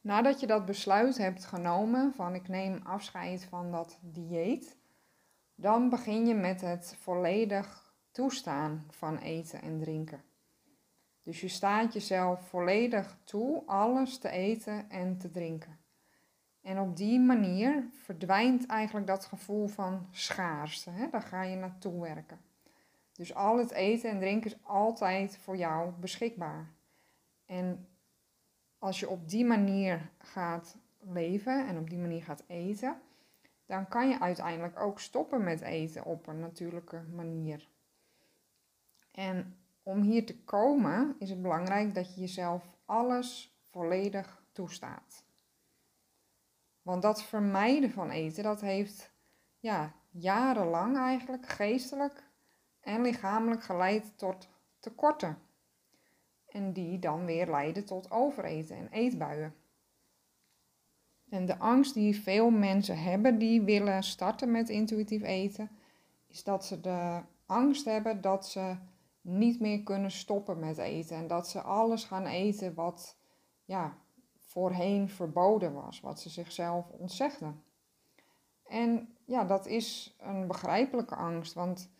Nadat 0.00 0.40
je 0.40 0.46
dat 0.46 0.66
besluit 0.66 1.18
hebt 1.18 1.44
genomen 1.44 2.12
van 2.14 2.34
ik 2.34 2.48
neem 2.48 2.80
afscheid 2.84 3.44
van 3.44 3.70
dat 3.70 3.98
dieet, 4.02 4.77
dan 5.60 5.88
begin 5.88 6.26
je 6.26 6.34
met 6.34 6.60
het 6.60 6.96
volledig 7.00 7.94
toestaan 8.10 8.86
van 8.90 9.18
eten 9.18 9.62
en 9.62 9.78
drinken. 9.78 10.22
Dus 11.22 11.40
je 11.40 11.48
staat 11.48 11.92
jezelf 11.92 12.48
volledig 12.48 13.16
toe 13.24 13.62
alles 13.66 14.18
te 14.18 14.28
eten 14.28 14.90
en 14.90 15.18
te 15.18 15.30
drinken. 15.30 15.78
En 16.60 16.80
op 16.80 16.96
die 16.96 17.20
manier 17.20 17.88
verdwijnt 17.92 18.66
eigenlijk 18.66 19.06
dat 19.06 19.24
gevoel 19.24 19.66
van 19.66 20.08
schaarste. 20.10 20.90
Hè? 20.90 21.08
Daar 21.10 21.22
ga 21.22 21.42
je 21.42 21.56
naartoe 21.56 22.00
werken. 22.00 22.40
Dus 23.12 23.34
al 23.34 23.58
het 23.58 23.70
eten 23.70 24.10
en 24.10 24.18
drinken 24.18 24.50
is 24.50 24.58
altijd 24.62 25.36
voor 25.36 25.56
jou 25.56 25.92
beschikbaar. 25.92 26.72
En 27.46 27.88
als 28.78 29.00
je 29.00 29.08
op 29.08 29.28
die 29.28 29.44
manier 29.44 30.10
gaat 30.18 30.76
leven 30.98 31.66
en 31.66 31.78
op 31.78 31.90
die 31.90 31.98
manier 31.98 32.22
gaat 32.22 32.44
eten, 32.46 33.00
dan 33.68 33.88
kan 33.88 34.08
je 34.08 34.20
uiteindelijk 34.20 34.80
ook 34.80 35.00
stoppen 35.00 35.44
met 35.44 35.60
eten 35.60 36.04
op 36.04 36.26
een 36.26 36.40
natuurlijke 36.40 37.02
manier. 37.14 37.68
En 39.10 39.56
om 39.82 40.00
hier 40.00 40.26
te 40.26 40.38
komen 40.44 41.16
is 41.18 41.30
het 41.30 41.42
belangrijk 41.42 41.94
dat 41.94 42.14
je 42.14 42.20
jezelf 42.20 42.76
alles 42.84 43.58
volledig 43.70 44.42
toestaat. 44.52 45.24
Want 46.82 47.02
dat 47.02 47.22
vermijden 47.22 47.90
van 47.90 48.10
eten, 48.10 48.42
dat 48.42 48.60
heeft 48.60 49.12
ja, 49.58 49.92
jarenlang 50.10 50.96
eigenlijk 50.96 51.48
geestelijk 51.48 52.22
en 52.80 53.02
lichamelijk 53.02 53.62
geleid 53.62 54.18
tot 54.18 54.48
tekorten. 54.78 55.38
En 56.46 56.72
die 56.72 56.98
dan 56.98 57.24
weer 57.24 57.50
leiden 57.50 57.84
tot 57.84 58.10
overeten 58.10 58.76
en 58.76 58.88
eetbuien. 58.90 59.54
En 61.30 61.46
de 61.46 61.58
angst 61.58 61.94
die 61.94 62.20
veel 62.20 62.50
mensen 62.50 63.02
hebben 63.02 63.38
die 63.38 63.62
willen 63.62 64.02
starten 64.02 64.50
met 64.50 64.68
intuïtief 64.68 65.22
eten, 65.22 65.70
is 66.26 66.44
dat 66.44 66.64
ze 66.64 66.80
de 66.80 67.20
angst 67.46 67.84
hebben 67.84 68.20
dat 68.20 68.48
ze 68.48 68.76
niet 69.20 69.60
meer 69.60 69.82
kunnen 69.82 70.10
stoppen 70.10 70.58
met 70.58 70.78
eten. 70.78 71.16
En 71.16 71.26
dat 71.26 71.48
ze 71.48 71.60
alles 71.60 72.04
gaan 72.04 72.26
eten 72.26 72.74
wat 72.74 73.16
ja, 73.64 73.96
voorheen 74.36 75.08
verboden 75.08 75.72
was, 75.72 76.00
wat 76.00 76.20
ze 76.20 76.28
zichzelf 76.28 76.90
ontzegden. 76.90 77.62
En 78.66 79.08
ja, 79.24 79.44
dat 79.44 79.66
is 79.66 80.16
een 80.18 80.46
begrijpelijke 80.46 81.14
angst, 81.14 81.54
want 81.54 81.90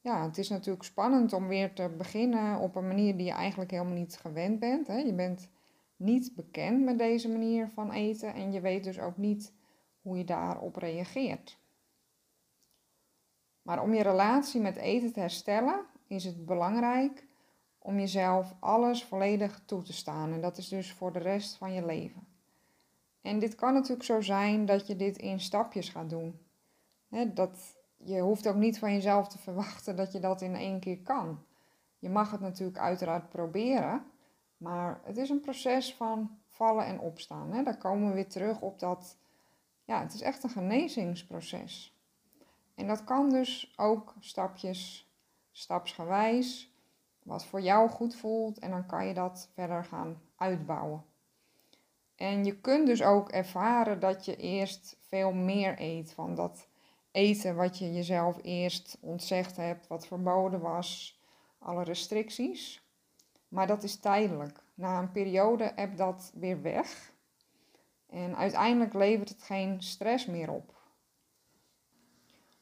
ja, 0.00 0.24
het 0.24 0.38
is 0.38 0.48
natuurlijk 0.48 0.84
spannend 0.84 1.32
om 1.32 1.48
weer 1.48 1.72
te 1.74 1.88
beginnen 1.88 2.58
op 2.58 2.76
een 2.76 2.86
manier 2.86 3.16
die 3.16 3.26
je 3.26 3.32
eigenlijk 3.32 3.70
helemaal 3.70 3.94
niet 3.94 4.16
gewend 4.16 4.58
bent. 4.58 4.86
Hè? 4.86 4.96
Je 4.96 5.12
bent 5.12 5.48
niet 6.00 6.34
bekend 6.34 6.84
met 6.84 6.98
deze 6.98 7.28
manier 7.28 7.68
van 7.68 7.92
eten 7.92 8.34
en 8.34 8.52
je 8.52 8.60
weet 8.60 8.84
dus 8.84 9.00
ook 9.00 9.16
niet 9.16 9.52
hoe 10.02 10.18
je 10.18 10.24
daarop 10.24 10.76
reageert. 10.76 11.58
Maar 13.62 13.82
om 13.82 13.94
je 13.94 14.02
relatie 14.02 14.60
met 14.60 14.76
eten 14.76 15.12
te 15.12 15.20
herstellen, 15.20 15.80
is 16.06 16.24
het 16.24 16.46
belangrijk 16.46 17.26
om 17.78 17.98
jezelf 17.98 18.54
alles 18.60 19.04
volledig 19.04 19.62
toe 19.64 19.82
te 19.82 19.92
staan. 19.92 20.32
En 20.32 20.40
dat 20.40 20.58
is 20.58 20.68
dus 20.68 20.92
voor 20.92 21.12
de 21.12 21.18
rest 21.18 21.56
van 21.56 21.72
je 21.72 21.86
leven. 21.86 22.26
En 23.20 23.38
dit 23.38 23.54
kan 23.54 23.72
natuurlijk 23.72 24.04
zo 24.04 24.20
zijn 24.20 24.66
dat 24.66 24.86
je 24.86 24.96
dit 24.96 25.18
in 25.18 25.40
stapjes 25.40 25.88
gaat 25.88 26.10
doen. 26.10 26.40
dat, 27.34 27.76
je 27.96 28.20
hoeft 28.20 28.46
ook 28.46 28.56
niet 28.56 28.78
van 28.78 28.92
jezelf 28.92 29.28
te 29.28 29.38
verwachten 29.38 29.96
dat 29.96 30.12
je 30.12 30.20
dat 30.20 30.40
in 30.40 30.54
één 30.54 30.80
keer 30.80 30.98
kan. 30.98 31.44
Je 31.98 32.08
mag 32.08 32.30
het 32.30 32.40
natuurlijk 32.40 32.78
uiteraard 32.78 33.28
proberen, 33.28 34.04
maar 34.60 35.00
het 35.04 35.16
is 35.16 35.28
een 35.28 35.40
proces 35.40 35.94
van 35.94 36.38
vallen 36.46 36.86
en 36.86 37.00
opstaan. 37.00 37.52
Hè. 37.52 37.62
Daar 37.62 37.78
komen 37.78 38.08
we 38.08 38.14
weer 38.14 38.28
terug 38.28 38.60
op 38.60 38.78
dat, 38.78 39.16
ja, 39.84 40.00
het 40.00 40.14
is 40.14 40.20
echt 40.20 40.42
een 40.42 40.50
genezingsproces. 40.50 41.94
En 42.74 42.86
dat 42.86 43.04
kan 43.04 43.30
dus 43.30 43.74
ook 43.76 44.14
stapjes, 44.18 45.10
stapsgewijs, 45.50 46.72
wat 47.22 47.44
voor 47.44 47.60
jou 47.60 47.88
goed 47.88 48.14
voelt 48.14 48.58
en 48.58 48.70
dan 48.70 48.86
kan 48.86 49.06
je 49.06 49.14
dat 49.14 49.48
verder 49.54 49.84
gaan 49.84 50.20
uitbouwen. 50.36 51.04
En 52.16 52.44
je 52.44 52.60
kunt 52.60 52.86
dus 52.86 53.02
ook 53.02 53.30
ervaren 53.30 54.00
dat 54.00 54.24
je 54.24 54.36
eerst 54.36 54.96
veel 55.08 55.32
meer 55.32 55.74
eet 55.78 56.12
van 56.12 56.34
dat 56.34 56.68
eten 57.10 57.56
wat 57.56 57.78
je 57.78 57.92
jezelf 57.92 58.38
eerst 58.42 58.98
ontzegd 59.00 59.56
hebt, 59.56 59.86
wat 59.86 60.06
verboden 60.06 60.60
was, 60.60 61.20
alle 61.58 61.82
restricties. 61.82 62.79
Maar 63.50 63.66
dat 63.66 63.82
is 63.82 63.96
tijdelijk. 63.96 64.62
Na 64.74 64.98
een 64.98 65.12
periode 65.12 65.72
heb 65.74 65.96
dat 65.96 66.32
weer 66.34 66.62
weg. 66.62 67.12
En 68.06 68.36
uiteindelijk 68.36 68.94
levert 68.94 69.28
het 69.28 69.42
geen 69.42 69.82
stress 69.82 70.26
meer 70.26 70.50
op. 70.50 70.74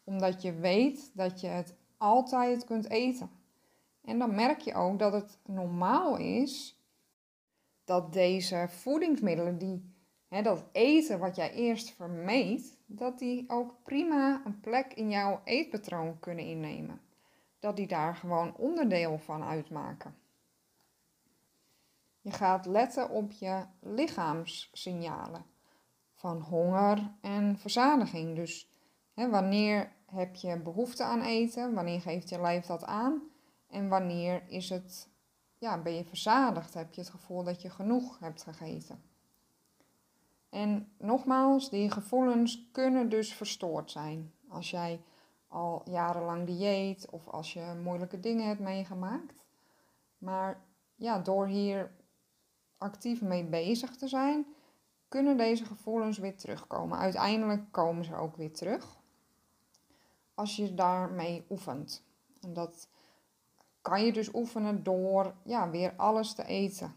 Omdat 0.04 0.42
je 0.42 0.52
weet 0.52 1.10
dat 1.14 1.40
je 1.40 1.46
het 1.46 1.74
altijd 1.96 2.64
kunt 2.64 2.90
eten. 2.90 3.30
En 4.04 4.18
dan 4.18 4.34
merk 4.34 4.60
je 4.60 4.74
ook 4.74 4.98
dat 4.98 5.12
het 5.12 5.38
normaal 5.46 6.16
is 6.16 6.82
dat 7.84 8.12
deze 8.12 8.66
voedingsmiddelen, 8.68 9.58
die, 9.58 9.94
hè, 10.28 10.42
dat 10.42 10.64
eten 10.72 11.18
wat 11.18 11.36
jij 11.36 11.52
eerst 11.52 11.90
vermeed, 11.90 12.78
dat 12.86 13.18
die 13.18 13.44
ook 13.48 13.74
prima 13.82 14.42
een 14.44 14.60
plek 14.60 14.94
in 14.94 15.10
jouw 15.10 15.40
eetpatroon 15.44 16.18
kunnen 16.18 16.44
innemen. 16.44 17.00
Dat 17.58 17.76
die 17.76 17.86
daar 17.86 18.16
gewoon 18.16 18.56
onderdeel 18.56 19.18
van 19.18 19.42
uitmaken. 19.42 20.14
Je 22.28 22.34
gaat 22.34 22.66
letten 22.66 23.10
op 23.10 23.32
je 23.32 23.64
lichaamssignalen 23.80 25.44
van 26.14 26.40
honger 26.40 27.12
en 27.20 27.58
verzadiging. 27.58 28.36
Dus 28.36 28.70
hè, 29.14 29.30
wanneer 29.30 29.92
heb 30.06 30.34
je 30.34 30.60
behoefte 30.60 31.04
aan 31.04 31.20
eten? 31.20 31.74
Wanneer 31.74 32.00
geeft 32.00 32.28
je 32.28 32.40
lijf 32.40 32.66
dat 32.66 32.84
aan? 32.84 33.22
En 33.70 33.88
wanneer 33.88 34.42
is 34.48 34.68
het, 34.68 35.08
ja, 35.58 35.82
ben 35.82 35.92
je 35.92 36.04
verzadigd? 36.04 36.74
Heb 36.74 36.94
je 36.94 37.00
het 37.00 37.10
gevoel 37.10 37.44
dat 37.44 37.62
je 37.62 37.70
genoeg 37.70 38.18
hebt 38.18 38.42
gegeten? 38.42 39.02
En 40.50 40.92
nogmaals, 40.98 41.70
die 41.70 41.90
gevoelens 41.90 42.68
kunnen 42.72 43.08
dus 43.08 43.34
verstoord 43.34 43.90
zijn. 43.90 44.32
Als 44.48 44.70
jij 44.70 45.00
al 45.48 45.82
jarenlang 45.84 46.46
dieet 46.46 47.10
of 47.10 47.28
als 47.28 47.52
je 47.52 47.80
moeilijke 47.82 48.20
dingen 48.20 48.46
hebt 48.46 48.60
meegemaakt. 48.60 49.44
Maar 50.18 50.62
ja, 50.94 51.18
door 51.18 51.46
hier 51.46 51.96
actief 52.78 53.22
mee 53.22 53.44
bezig 53.44 53.96
te 53.96 54.08
zijn, 54.08 54.46
kunnen 55.08 55.36
deze 55.36 55.64
gevoelens 55.64 56.18
weer 56.18 56.36
terugkomen. 56.36 56.98
Uiteindelijk 56.98 57.62
komen 57.70 58.04
ze 58.04 58.14
ook 58.14 58.36
weer 58.36 58.52
terug 58.52 58.96
als 60.34 60.56
je 60.56 60.74
daarmee 60.74 61.44
oefent. 61.50 62.04
En 62.40 62.52
dat 62.52 62.88
kan 63.82 64.04
je 64.04 64.12
dus 64.12 64.34
oefenen 64.34 64.82
door 64.82 65.34
ja, 65.44 65.70
weer 65.70 65.92
alles 65.96 66.34
te 66.34 66.44
eten. 66.44 66.94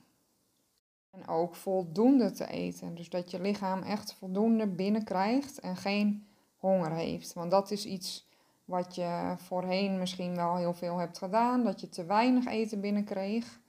En 1.11 1.27
ook 1.27 1.55
voldoende 1.55 2.31
te 2.31 2.47
eten. 2.47 2.95
Dus 2.95 3.09
dat 3.09 3.31
je 3.31 3.41
lichaam 3.41 3.81
echt 3.81 4.13
voldoende 4.13 4.67
binnenkrijgt 4.67 5.59
en 5.59 5.75
geen 5.75 6.27
honger 6.57 6.91
heeft. 6.91 7.33
Want 7.33 7.51
dat 7.51 7.71
is 7.71 7.85
iets 7.85 8.29
wat 8.65 8.95
je 8.95 9.33
voorheen 9.37 9.97
misschien 9.97 10.35
wel 10.35 10.55
heel 10.55 10.73
veel 10.73 10.97
hebt 10.97 11.17
gedaan. 11.17 11.63
Dat 11.63 11.81
je 11.81 11.89
te 11.89 12.05
weinig 12.05 12.45
eten 12.45 12.81
binnenkreeg. 12.81 13.59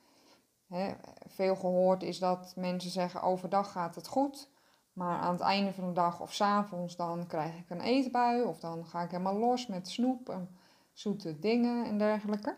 Veel 1.26 1.56
gehoord 1.56 2.02
is 2.02 2.18
dat 2.18 2.52
mensen 2.56 2.90
zeggen 2.90 3.22
overdag 3.22 3.72
gaat 3.72 3.94
het 3.94 4.06
goed. 4.06 4.50
Maar 4.92 5.18
aan 5.18 5.32
het 5.32 5.42
einde 5.42 5.72
van 5.72 5.86
de 5.86 5.92
dag 5.92 6.20
of 6.20 6.32
s 6.32 6.40
avonds 6.40 6.96
dan 6.96 7.26
krijg 7.26 7.56
ik 7.56 7.70
een 7.70 7.80
eetbui. 7.80 8.42
Of 8.42 8.60
dan 8.60 8.86
ga 8.86 9.02
ik 9.02 9.10
helemaal 9.10 9.38
los 9.38 9.66
met 9.66 9.88
snoep 9.88 10.28
en 10.28 10.56
zoete 10.92 11.38
dingen 11.38 11.86
en 11.86 11.98
dergelijke. 11.98 12.56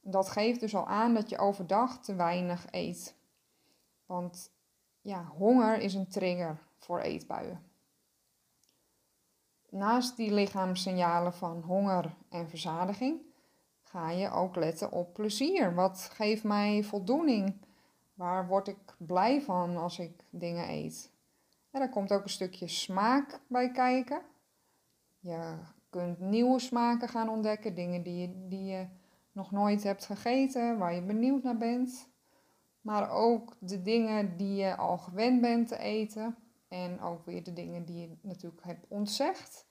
Dat 0.00 0.28
geeft 0.28 0.60
dus 0.60 0.74
al 0.74 0.86
aan 0.86 1.14
dat 1.14 1.28
je 1.28 1.38
overdag 1.38 1.98
te 1.98 2.14
weinig 2.14 2.66
eet. 2.70 3.14
Want 4.06 4.50
ja, 5.00 5.24
honger 5.24 5.78
is 5.78 5.94
een 5.94 6.08
trigger 6.08 6.58
voor 6.76 7.00
eetbuien. 7.00 7.70
Naast 9.68 10.16
die 10.16 10.32
lichaamssignalen 10.32 11.34
van 11.34 11.62
honger 11.62 12.14
en 12.28 12.48
verzadiging 12.48 13.31
ga 13.92 14.10
je 14.10 14.30
ook 14.30 14.56
letten 14.56 14.92
op 14.92 15.12
plezier. 15.12 15.74
Wat 15.74 16.10
geeft 16.12 16.44
mij 16.44 16.82
voldoening? 16.82 17.54
Waar 18.14 18.46
word 18.46 18.68
ik 18.68 18.94
blij 18.98 19.42
van 19.42 19.76
als 19.76 19.98
ik 19.98 20.24
dingen 20.30 20.68
eet? 20.68 21.10
En 21.70 21.80
daar 21.80 21.88
komt 21.88 22.12
ook 22.12 22.22
een 22.22 22.28
stukje 22.28 22.68
smaak 22.68 23.40
bij 23.46 23.70
kijken. 23.70 24.20
Je 25.18 25.54
kunt 25.90 26.20
nieuwe 26.20 26.58
smaken 26.58 27.08
gaan 27.08 27.28
ontdekken, 27.28 27.74
dingen 27.74 28.02
die 28.02 28.20
je, 28.20 28.48
die 28.48 28.64
je 28.64 28.86
nog 29.32 29.50
nooit 29.50 29.82
hebt 29.82 30.06
gegeten, 30.06 30.78
waar 30.78 30.94
je 30.94 31.02
benieuwd 31.02 31.42
naar 31.42 31.56
bent. 31.56 32.08
Maar 32.80 33.10
ook 33.10 33.56
de 33.58 33.82
dingen 33.82 34.36
die 34.36 34.54
je 34.54 34.76
al 34.76 34.98
gewend 34.98 35.40
bent 35.40 35.68
te 35.68 35.78
eten. 35.78 36.36
En 36.68 37.00
ook 37.00 37.26
weer 37.26 37.42
de 37.42 37.52
dingen 37.52 37.84
die 37.84 38.00
je 38.00 38.16
natuurlijk 38.20 38.64
hebt 38.64 38.86
ontzegd. 38.88 39.66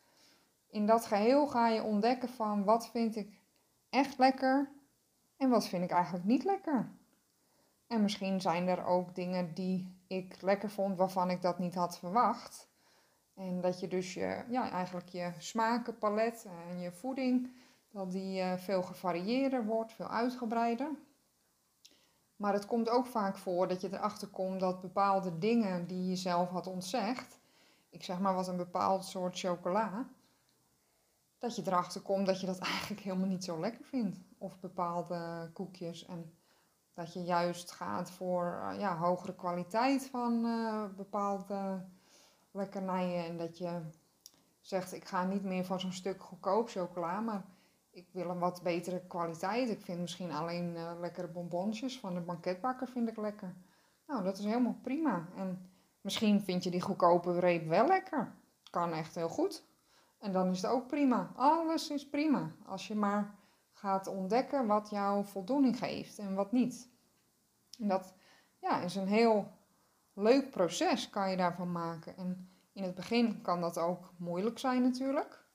In 0.70 0.86
dat 0.86 1.06
geheel 1.06 1.48
ga 1.48 1.68
je 1.68 1.84
ontdekken 1.84 2.30
van 2.30 2.64
wat 2.64 2.90
vind 2.90 3.16
ik 3.16 3.41
echt 3.92 4.18
lekker 4.18 4.70
en 5.38 5.50
wat 5.50 5.68
vind 5.68 5.84
ik 5.84 5.92
eigenlijk 5.92 6.26
niet 6.26 6.44
lekker. 6.44 6.92
En 7.88 8.02
misschien 8.02 8.42
zijn 8.42 8.68
er 8.68 8.86
ook 8.86 9.16
dingen 9.16 9.54
die 9.54 9.96
ik 10.08 10.42
lekker 10.42 10.70
vond 10.70 10.98
waarvan 10.98 11.30
ik 11.30 11.42
dat 11.42 11.60
niet 11.60 11.76
had 11.76 12.00
verwacht. 12.00 12.70
En 13.36 13.62
dat 13.62 13.80
je 13.80 13.88
dus 13.88 14.14
je, 14.14 14.44
ja, 14.50 14.72
eigenlijk 14.72 15.10
je 15.10 15.32
smakenpalet 15.38 16.48
en 16.70 16.80
je 16.80 16.92
voeding, 16.92 17.52
dat 17.92 18.12
die 18.12 18.42
uh, 18.42 18.54
veel 18.54 18.84
gevarieerder 18.84 19.66
wordt, 19.66 19.94
veel 19.94 20.10
uitgebreider. 20.10 20.90
Maar 22.36 22.54
het 22.54 22.66
komt 22.66 22.90
ook 22.90 23.06
vaak 23.06 23.38
voor 23.38 23.68
dat 23.68 23.82
je 23.82 23.94
erachter 23.94 24.28
komt 24.28 24.60
dat 24.60 24.82
bepaalde 24.82 25.38
dingen 25.38 25.88
die 25.88 26.10
je 26.10 26.16
zelf 26.16 26.50
had 26.50 26.68
ontzegd, 26.68 27.40
ik 27.90 28.04
zeg 28.04 28.20
maar 28.20 28.36
wat 28.36 28.48
een 28.48 28.58
bepaald 28.58 29.06
soort 29.06 29.40
chocola, 29.40 30.08
dat 31.42 31.56
je 31.56 31.62
erachter 31.66 32.02
komt 32.02 32.26
dat 32.26 32.40
je 32.40 32.46
dat 32.46 32.60
eigenlijk 32.74 33.02
helemaal 33.02 33.28
niet 33.28 33.44
zo 33.44 33.60
lekker 33.60 33.86
vindt. 33.86 34.20
Of 34.38 34.60
bepaalde 34.60 35.50
koekjes. 35.54 36.06
En 36.06 36.34
dat 36.94 37.14
je 37.14 37.24
juist 37.24 37.72
gaat 37.72 38.12
voor 38.12 38.46
uh, 38.46 38.80
ja, 38.80 38.98
hogere 38.98 39.36
kwaliteit 39.36 40.08
van 40.10 40.46
uh, 40.46 40.84
bepaalde 40.96 41.86
lekkernijen. 42.52 43.26
En 43.26 43.38
dat 43.38 43.58
je 43.58 43.82
zegt, 44.60 44.94
ik 44.94 45.06
ga 45.06 45.24
niet 45.24 45.44
meer 45.44 45.66
voor 45.66 45.80
zo'n 45.80 45.92
stuk 45.92 46.24
goedkoop 46.24 46.70
chocola, 46.70 47.20
maar 47.20 47.46
ik 47.92 48.08
wil 48.12 48.30
een 48.30 48.40
wat 48.40 48.62
betere 48.64 49.02
kwaliteit. 49.08 49.70
Ik 49.70 49.82
vind 49.82 50.00
misschien 50.00 50.32
alleen 50.32 50.76
uh, 50.76 50.92
lekkere 51.00 51.28
bonbonsjes 51.28 52.00
van 52.00 52.14
de 52.14 52.22
banketbakker 52.22 52.88
vind 52.88 53.10
ik 53.10 53.18
lekker. 53.18 53.56
Nou, 54.08 54.24
dat 54.24 54.38
is 54.38 54.46
helemaal 54.46 54.80
prima. 54.82 55.28
En 55.36 55.70
misschien 56.02 56.42
vind 56.42 56.64
je 56.64 56.72
die 56.72 56.82
goedkope 56.82 57.40
reep 57.40 57.68
wel 57.68 57.88
lekker. 57.88 58.36
Kan 58.70 58.94
echt 58.94 59.16
heel 59.16 59.30
goed. 59.30 59.70
En 60.22 60.32
dan 60.32 60.50
is 60.50 60.62
het 60.62 60.72
ook 60.72 60.88
prima. 60.88 61.32
Alles 61.36 61.90
is 61.90 62.10
prima. 62.10 62.52
Als 62.66 62.88
je 62.88 62.96
maar 62.96 63.36
gaat 63.72 64.08
ontdekken 64.08 64.68
wat 64.68 64.90
jou 64.90 65.26
voldoening 65.26 65.78
geeft 65.78 66.20
en 66.20 66.36
wat 66.36 66.52
niet. 66.52 66.90
En 67.80 67.88
dat 67.88 68.14
ja, 68.60 68.82
is 68.82 68.96
een 68.96 69.08
heel 69.08 69.52
leuk 70.14 70.50
proces, 70.50 71.10
kan 71.10 71.30
je 71.30 71.38
daarvan 71.38 71.72
maken. 71.72 72.18
En 72.18 72.50
in 72.74 72.84
het 72.84 72.96
begin 72.96 73.42
kan 73.42 73.62
dat 73.62 73.78
ook 73.78 74.14
moeilijk 74.18 74.60
zijn 74.60 74.82
natuurlijk. 74.82 75.46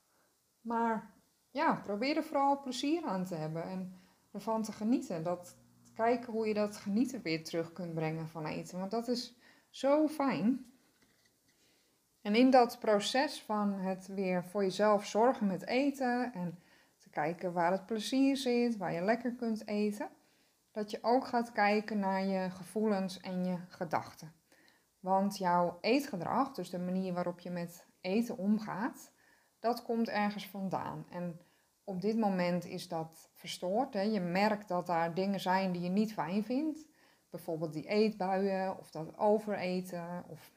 Maar 0.60 1.14
ja, 1.50 1.74
probeer 1.74 2.16
er 2.16 2.24
vooral 2.24 2.60
plezier 2.60 3.04
aan 3.04 3.24
te 3.24 3.34
hebben 3.34 3.62
en 3.62 3.94
ervan 4.32 4.62
te 4.62 4.72
genieten. 4.72 5.22
Dat, 5.22 5.56
kijken 5.96 6.32
hoe 6.32 6.46
je 6.48 6.54
dat 6.54 6.76
genieten 6.76 7.22
weer 7.22 7.44
terug 7.44 7.72
kunt 7.72 7.94
brengen 7.94 8.28
van 8.28 8.46
eten. 8.46 8.78
Want 8.78 8.90
dat 8.90 9.08
is 9.08 9.34
zo 9.70 10.08
fijn. 10.08 10.66
En 12.26 12.34
in 12.34 12.50
dat 12.50 12.78
proces 12.78 13.42
van 13.42 13.72
het 13.72 14.06
weer 14.06 14.44
voor 14.44 14.62
jezelf 14.62 15.04
zorgen 15.04 15.46
met 15.46 15.66
eten 15.66 16.32
en 16.32 16.58
te 16.98 17.10
kijken 17.10 17.52
waar 17.52 17.72
het 17.72 17.86
plezier 17.86 18.36
zit, 18.36 18.76
waar 18.76 18.92
je 18.92 19.02
lekker 19.02 19.34
kunt 19.34 19.66
eten, 19.68 20.08
dat 20.70 20.90
je 20.90 20.98
ook 21.02 21.26
gaat 21.26 21.52
kijken 21.52 21.98
naar 21.98 22.24
je 22.24 22.50
gevoelens 22.50 23.20
en 23.20 23.44
je 23.44 23.56
gedachten. 23.68 24.32
Want 25.00 25.38
jouw 25.38 25.78
eetgedrag, 25.80 26.52
dus 26.52 26.70
de 26.70 26.78
manier 26.78 27.12
waarop 27.12 27.40
je 27.40 27.50
met 27.50 27.86
eten 28.00 28.36
omgaat, 28.36 29.12
dat 29.58 29.82
komt 29.82 30.08
ergens 30.08 30.48
vandaan. 30.48 31.06
En 31.10 31.40
op 31.84 32.00
dit 32.00 32.16
moment 32.16 32.64
is 32.64 32.88
dat 32.88 33.30
verstoord. 33.34 33.94
Hè? 33.94 34.02
Je 34.02 34.20
merkt 34.20 34.68
dat 34.68 34.86
daar 34.86 35.14
dingen 35.14 35.40
zijn 35.40 35.72
die 35.72 35.82
je 35.82 35.90
niet 35.90 36.12
fijn 36.12 36.44
vindt. 36.44 36.86
Bijvoorbeeld 37.30 37.72
die 37.72 37.88
eetbuien 37.88 38.78
of 38.78 38.90
dat 38.90 39.18
overeten 39.18 40.24
of 40.28 40.54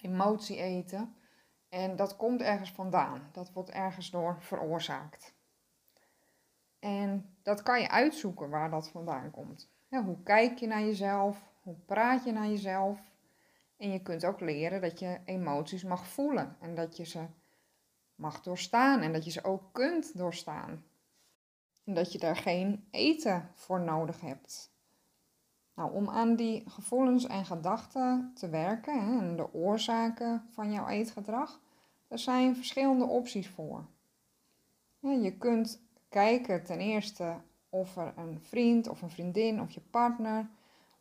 emotie 0.00 0.56
eten. 0.56 1.16
En 1.68 1.96
dat 1.96 2.16
komt 2.16 2.40
ergens 2.40 2.72
vandaan. 2.72 3.28
Dat 3.32 3.52
wordt 3.52 3.70
ergens 3.70 4.10
door 4.10 4.36
veroorzaakt. 4.40 5.34
En 6.78 7.36
dat 7.42 7.62
kan 7.62 7.80
je 7.80 7.90
uitzoeken 7.90 8.50
waar 8.50 8.70
dat 8.70 8.88
vandaan 8.88 9.30
komt. 9.30 9.70
hoe 9.88 10.22
kijk 10.22 10.58
je 10.58 10.66
naar 10.66 10.80
jezelf? 10.80 11.42
Hoe 11.62 11.76
praat 11.86 12.24
je 12.24 12.32
naar 12.32 12.48
jezelf? 12.48 13.00
En 13.76 13.92
je 13.92 14.02
kunt 14.02 14.24
ook 14.24 14.40
leren 14.40 14.80
dat 14.80 14.98
je 14.98 15.20
emoties 15.24 15.84
mag 15.84 16.06
voelen 16.06 16.56
en 16.60 16.74
dat 16.74 16.96
je 16.96 17.04
ze 17.04 17.26
mag 18.14 18.42
doorstaan 18.42 19.00
en 19.00 19.12
dat 19.12 19.24
je 19.24 19.30
ze 19.30 19.44
ook 19.44 19.62
kunt 19.72 20.16
doorstaan. 20.16 20.84
En 21.84 21.94
dat 21.94 22.12
je 22.12 22.18
daar 22.18 22.36
geen 22.36 22.88
eten 22.90 23.50
voor 23.54 23.80
nodig 23.80 24.20
hebt. 24.20 24.72
Nou, 25.78 25.92
om 25.92 26.08
aan 26.08 26.36
die 26.36 26.62
gevoelens 26.66 27.26
en 27.26 27.44
gedachten 27.44 28.32
te 28.34 28.48
werken 28.48 29.04
hè, 29.04 29.18
en 29.18 29.36
de 29.36 29.54
oorzaken 29.54 30.42
van 30.50 30.72
jouw 30.72 30.88
eetgedrag, 30.88 31.60
er 32.08 32.18
zijn 32.18 32.56
verschillende 32.56 33.04
opties 33.04 33.48
voor. 33.48 33.84
Je 35.00 35.36
kunt 35.38 35.82
kijken 36.08 36.64
ten 36.64 36.78
eerste 36.78 37.36
of 37.68 37.96
er 37.96 38.12
een 38.16 38.40
vriend 38.40 38.88
of 38.88 39.02
een 39.02 39.10
vriendin 39.10 39.60
of 39.60 39.70
je 39.70 39.80
partner 39.80 40.48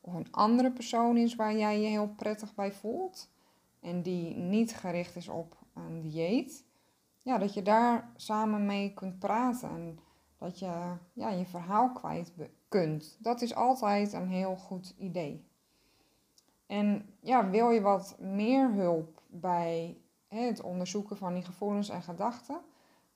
of 0.02 0.14
een 0.14 0.32
andere 0.32 0.72
persoon 0.72 1.18
is 1.18 1.36
waar 1.36 1.58
jij 1.58 1.82
je 1.82 1.88
heel 1.88 2.14
prettig 2.16 2.56
bij 2.56 2.72
voelt 2.72 3.30
en 3.80 4.02
die 4.02 4.36
niet 4.36 4.76
gericht 4.76 5.16
is 5.16 5.28
op 5.28 5.58
een 5.74 6.02
dieet. 6.02 6.66
Ja, 7.24 7.38
dat 7.38 7.54
je 7.54 7.62
daar 7.62 8.10
samen 8.16 8.66
mee 8.66 8.94
kunt 8.94 9.20
praten 9.20 9.70
en 9.70 10.00
dat 10.38 10.60
je 10.60 10.96
ja, 11.14 11.30
je 11.30 11.46
verhaal 11.46 11.92
kwijt 11.92 12.34
kunt. 12.68 13.18
Dat 13.20 13.42
is 13.42 13.56
altijd 13.56 14.14
een 14.14 14.28
heel 14.28 14.56
goed 14.56 14.94
idee. 14.98 15.46
En 16.66 17.16
ja, 17.20 17.50
wil 17.50 17.70
je 17.70 17.82
wat 17.82 18.16
meer 18.20 18.72
hulp 18.72 19.22
bij 19.28 19.98
het 20.28 20.62
onderzoeken 20.62 21.18
van 21.18 21.34
die 21.34 21.44
gevoelens 21.44 21.90
en 21.90 22.02
gedachten, 22.02 22.62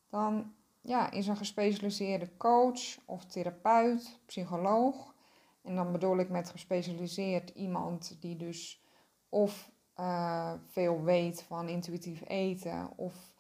dan 0.10 0.54
ja, 0.82 1.12
is 1.12 1.28
een 1.28 1.38
gespecialiseerde 1.38 2.38
coach 2.38 2.98
of 3.06 3.26
therapeut, 3.26 4.20
psycholoog. 4.26 5.14
En 5.62 5.76
dan 5.76 5.92
bedoel 5.92 6.18
ik 6.18 6.30
met 6.30 6.50
gespecialiseerd 6.50 7.50
iemand 7.50 8.18
die 8.20 8.36
dus 8.36 8.84
of 9.30 9.72
uh, 10.00 10.54
veel 10.68 11.04
weet 11.04 11.44
van 11.44 11.70
intuïtief 11.70 12.22
eten 12.28 12.98
of 12.98 13.34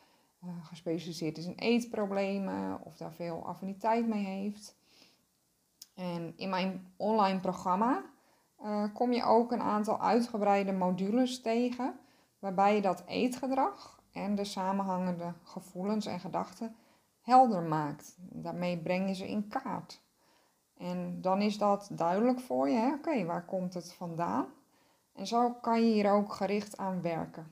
uh, 0.43 0.65
gespecialiseerd 0.65 1.37
is 1.37 1.45
in 1.45 1.55
eetproblemen 1.55 2.81
of 2.83 2.97
daar 2.97 3.13
veel 3.13 3.45
affiniteit 3.45 4.07
mee 4.07 4.23
heeft. 4.23 4.79
En 6.01 6.33
in 6.35 6.49
mijn 6.49 6.93
online 6.97 7.39
programma 7.39 8.03
uh, 8.63 8.83
kom 8.93 9.13
je 9.13 9.23
ook 9.23 9.51
een 9.51 9.61
aantal 9.61 10.01
uitgebreide 10.01 10.71
modules 10.71 11.41
tegen, 11.41 11.99
waarbij 12.39 12.75
je 12.75 12.81
dat 12.81 13.03
eetgedrag 13.05 14.03
en 14.11 14.35
de 14.35 14.43
samenhangende 14.43 15.33
gevoelens 15.43 16.05
en 16.05 16.19
gedachten 16.19 16.75
helder 17.21 17.61
maakt. 17.61 18.15
Daarmee 18.19 18.77
breng 18.77 19.07
je 19.07 19.13
ze 19.13 19.27
in 19.27 19.47
kaart. 19.47 20.01
En 20.77 21.21
dan 21.21 21.41
is 21.41 21.57
dat 21.57 21.89
duidelijk 21.91 22.39
voor 22.39 22.69
je, 22.69 22.93
oké, 22.97 23.25
waar 23.25 23.45
komt 23.45 23.73
het 23.73 23.93
vandaan? 23.93 24.45
En 25.13 25.27
zo 25.27 25.51
kan 25.51 25.85
je 25.85 25.93
hier 25.93 26.11
ook 26.11 26.33
gericht 26.33 26.77
aan 26.77 27.01
werken. 27.01 27.51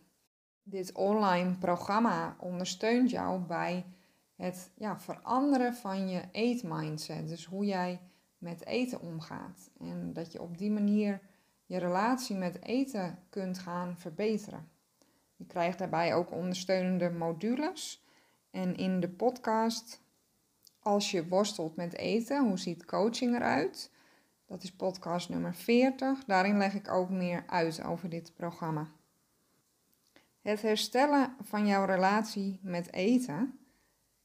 Dit 0.64 0.92
online 0.92 1.58
programma 1.58 2.36
ondersteunt 2.40 3.10
jou 3.10 3.40
bij 3.40 3.86
het 4.36 4.72
ja, 4.76 5.00
veranderen 5.00 5.74
van 5.74 6.10
je 6.10 6.22
eetmindset. 6.32 7.28
Dus 7.28 7.46
hoe 7.46 7.66
jij 7.66 8.00
met 8.40 8.66
eten 8.66 9.02
omgaat. 9.02 9.70
En 9.80 10.14
dat 10.14 10.32
je 10.32 10.42
op 10.42 10.58
die 10.58 10.72
manier 10.72 11.22
je 11.66 11.78
relatie 11.78 12.36
met 12.36 12.64
eten 12.64 13.20
kunt 13.30 13.60
gaan 13.60 13.98
verbeteren. 13.98 14.70
Je 15.36 15.46
krijgt 15.46 15.78
daarbij 15.78 16.14
ook 16.16 16.32
ondersteunende 16.32 17.10
modules. 17.10 18.06
En 18.52 18.76
in 18.76 19.00
de 19.00 19.10
podcast, 19.10 20.02
als 20.80 21.12
je 21.12 21.28
worstelt 21.28 21.76
met 21.76 21.96
eten, 21.96 22.48
hoe 22.48 22.60
ziet 22.60 22.86
coaching 22.86 23.36
eruit? 23.36 23.92
Dat 24.46 24.64
is 24.64 24.72
podcast 24.72 25.30
nummer 25.30 25.56
40. 25.56 26.26
Daarin 26.26 26.58
leg 26.58 26.74
ik 26.74 26.92
ook 26.92 27.10
meer 27.10 27.44
uit 27.48 27.84
over 27.84 28.10
dit 28.10 28.34
programma. 28.34 28.88
Het 30.42 30.62
herstellen 30.62 31.36
van 31.42 31.68
jouw 31.68 31.86
relatie 31.86 32.60
met 32.62 32.94
eten, 32.94 33.60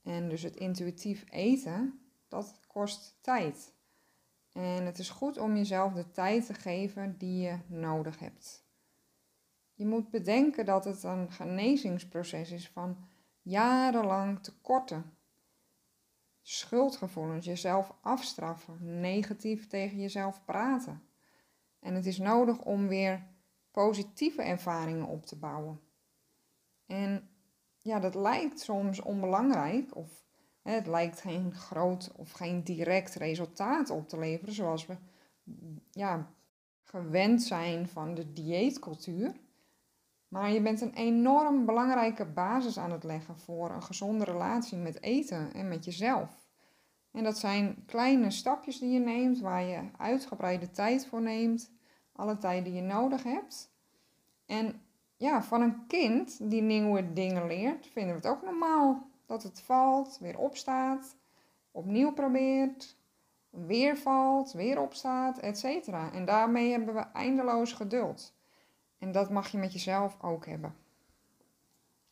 en 0.03 0.29
dus 0.29 0.43
het 0.43 0.57
intuïtief 0.57 1.25
eten, 1.31 2.01
dat 2.29 2.61
kost 2.67 3.19
tijd. 3.21 3.74
En 4.55 4.87
het 4.87 4.99
is 4.99 5.11
goed 5.11 5.39
om 5.39 5.57
jezelf 5.57 5.93
de 5.93 6.11
tijd 6.11 6.47
te 6.47 6.55
geven 6.55 7.19
die 7.19 7.43
je 7.43 7.59
nodig 7.67 8.19
hebt. 8.19 8.67
Je 9.73 9.87
moet 9.87 10.11
bedenken 10.11 10.65
dat 10.65 10.85
het 10.85 11.03
een 11.03 11.33
genezingsproces 11.33 12.51
is 12.51 12.69
van 12.69 12.97
jarenlang 13.43 14.43
tekorten. 14.43 15.17
schuldgevoelens, 16.43 17.47
jezelf 17.47 17.95
afstraffen, 18.01 19.01
negatief 19.01 19.67
tegen 19.67 20.01
jezelf 20.01 20.45
praten. 20.45 21.03
En 21.79 21.95
het 21.95 22.07
is 22.07 22.19
nodig 22.19 22.61
om 22.61 22.89
weer 22.89 23.27
positieve 23.71 24.43
ervaringen 24.43 25.07
op 25.07 25.27
te 25.27 25.39
bouwen. 25.39 25.81
En 26.87 27.31
ja, 27.79 28.01
dat 28.01 28.15
lijkt 28.15 28.61
soms 28.61 29.01
onbelangrijk 29.01 29.97
of 29.97 30.24
het 30.73 30.87
lijkt 30.87 31.21
geen 31.21 31.55
groot 31.55 32.13
of 32.17 32.33
geen 32.33 32.65
direct 32.65 33.15
resultaat 33.15 33.91
op 33.91 34.09
te 34.09 34.19
leveren 34.19 34.55
zoals 34.55 34.87
we 34.87 34.97
ja, 35.91 36.27
gewend 36.83 37.43
zijn 37.43 37.89
van 37.89 38.15
de 38.15 38.33
dieetcultuur. 38.33 39.33
Maar 40.29 40.51
je 40.51 40.63
bent 40.63 40.81
een 40.81 40.95
enorm 40.95 41.65
belangrijke 41.65 42.25
basis 42.25 42.79
aan 42.79 42.93
het 42.93 43.05
leggen 43.05 43.39
voor 43.39 43.71
een 43.71 43.83
gezonde 43.83 44.25
relatie 44.25 44.79
met 44.79 45.03
eten 45.03 45.53
en 45.53 45.69
met 45.69 45.85
jezelf. 45.85 46.49
En 47.11 47.25
dat 47.25 47.39
zijn 47.39 47.85
kleine 47.87 48.31
stapjes 48.31 48.79
die 48.79 48.93
je 48.93 48.99
neemt, 48.99 49.41
waar 49.41 49.63
je 49.63 49.91
uitgebreide 49.97 50.71
tijd 50.71 51.07
voor 51.07 51.23
neemt, 51.23 51.73
alle 52.13 52.39
tijd 52.39 52.65
die 52.65 52.75
je 52.75 52.83
nodig 52.83 53.23
hebt. 53.23 53.73
En 54.47 54.81
ja, 55.17 55.43
van 55.43 55.63
een 55.63 55.87
kind 55.87 56.51
die 56.51 56.63
nieuwe 56.63 57.13
dingen 57.13 57.47
leert, 57.47 57.87
vinden 57.87 58.15
we 58.15 58.21
het 58.21 58.37
ook 58.37 58.43
normaal 58.43 59.13
dat 59.27 59.43
het 59.43 59.61
valt, 59.61 60.19
weer 60.19 60.39
opstaat, 60.39 61.17
opnieuw 61.71 62.13
probeert, 62.13 62.97
weer 63.51 63.97
valt, 63.97 64.53
weer 64.53 64.81
opstaat, 64.81 65.39
etc. 65.39 65.65
En 66.13 66.25
daarmee 66.25 66.71
hebben 66.71 66.95
we 66.95 67.01
eindeloos 67.01 67.73
geduld. 67.73 68.33
En 68.99 69.13
dat 69.13 69.31
mag 69.31 69.49
je 69.49 69.59
met 69.59 69.73
jezelf 69.73 70.23
ook 70.23 70.47
hebben. 70.47 70.75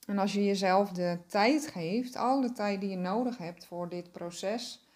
En 0.07 0.19
als 0.19 0.33
je 0.33 0.45
jezelf 0.45 0.91
de 0.91 1.19
tijd 1.27 1.67
geeft, 1.67 2.17
al 2.17 2.41
de 2.41 2.53
tijd 2.53 2.81
die 2.81 2.91
je 2.91 2.97
nodig 2.97 3.39
hebt 3.39 3.67
voor 3.67 3.89
dit 3.89 4.13
proces 4.13 4.87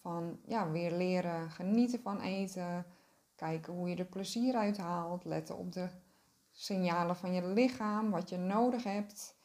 van 0.00 0.38
ja, 0.46 0.70
weer 0.70 0.92
leren 0.92 1.50
genieten 1.50 2.00
van 2.00 2.20
eten, 2.20 2.86
kijken 3.36 3.72
hoe 3.72 3.88
je 3.88 3.96
er 3.96 4.04
plezier 4.04 4.54
uit 4.54 4.76
haalt, 4.76 5.24
letten 5.24 5.56
op 5.56 5.72
de 5.72 5.88
signalen 6.52 7.16
van 7.16 7.32
je 7.32 7.46
lichaam, 7.46 8.10
wat 8.10 8.28
je 8.28 8.36
nodig 8.36 8.84
hebt, 8.84 9.36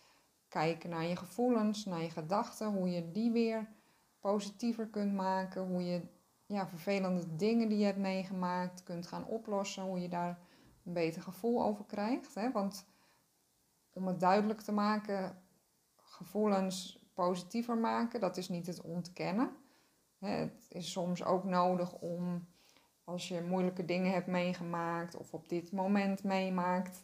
kijken 0.50 0.90
naar 0.90 1.06
je 1.06 1.16
gevoelens, 1.16 1.86
naar 1.86 2.02
je 2.02 2.10
gedachten, 2.10 2.68
hoe 2.68 2.90
je 2.90 3.12
die 3.12 3.32
weer 3.32 3.70
positiever 4.20 4.88
kunt 4.88 5.14
maken, 5.14 5.62
hoe 5.62 5.84
je 5.84 6.02
ja, 6.46 6.68
vervelende 6.68 7.36
dingen 7.36 7.70
die 7.70 7.78
je 7.78 7.86
hebt 7.86 7.98
meegemaakt 7.98 8.84
kunt 8.84 9.08
gaan 9.08 9.26
oplossen, 9.26 9.84
hoe 9.84 10.02
je 10.02 10.10
daar 10.10 10.40
een 10.86 10.94
beter 10.94 11.22
gevoel 11.22 11.64
over 11.64 11.86
krijgt. 11.86 12.36
Hè? 12.36 12.52
Want 12.52 12.88
om 13.94 14.08
het 14.08 14.20
duidelijk 14.20 14.62
te 14.62 14.72
maken, 14.72 15.44
gevoelens 15.96 17.08
positiever 17.14 17.78
maken, 17.78 18.20
dat 18.20 18.38
is 18.38 18.50
niet 18.50 18.68
het 18.68 18.82
ontkennen. 18.82 19.52
Het 20.20 20.66
is 20.70 20.92
soms 20.92 21.24
ook 21.24 21.44
nodig 21.44 21.94
om, 21.94 22.48
als 23.04 23.28
je 23.28 23.42
moeilijke 23.42 23.86
dingen 23.86 24.12
hebt 24.12 24.28
meegemaakt 24.28 25.16
of 25.16 25.34
op 25.34 25.50
dit 25.50 25.72
moment 25.72 26.24
meemaakt, 26.24 27.04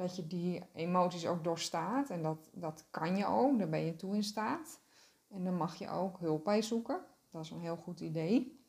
dat 0.00 0.16
je 0.16 0.26
die 0.26 0.62
emoties 0.72 1.26
ook 1.26 1.44
doorstaat. 1.44 2.10
En 2.10 2.22
dat, 2.22 2.48
dat 2.52 2.84
kan 2.90 3.16
je 3.16 3.26
ook, 3.26 3.58
daar 3.58 3.68
ben 3.68 3.84
je 3.84 3.96
toe 3.96 4.14
in 4.14 4.22
staat. 4.22 4.80
En 5.28 5.44
dan 5.44 5.56
mag 5.56 5.74
je 5.76 5.88
ook 5.88 6.18
hulp 6.18 6.44
bij 6.44 6.62
zoeken. 6.62 7.00
Dat 7.30 7.44
is 7.44 7.50
een 7.50 7.60
heel 7.60 7.76
goed 7.76 8.00
idee. 8.00 8.60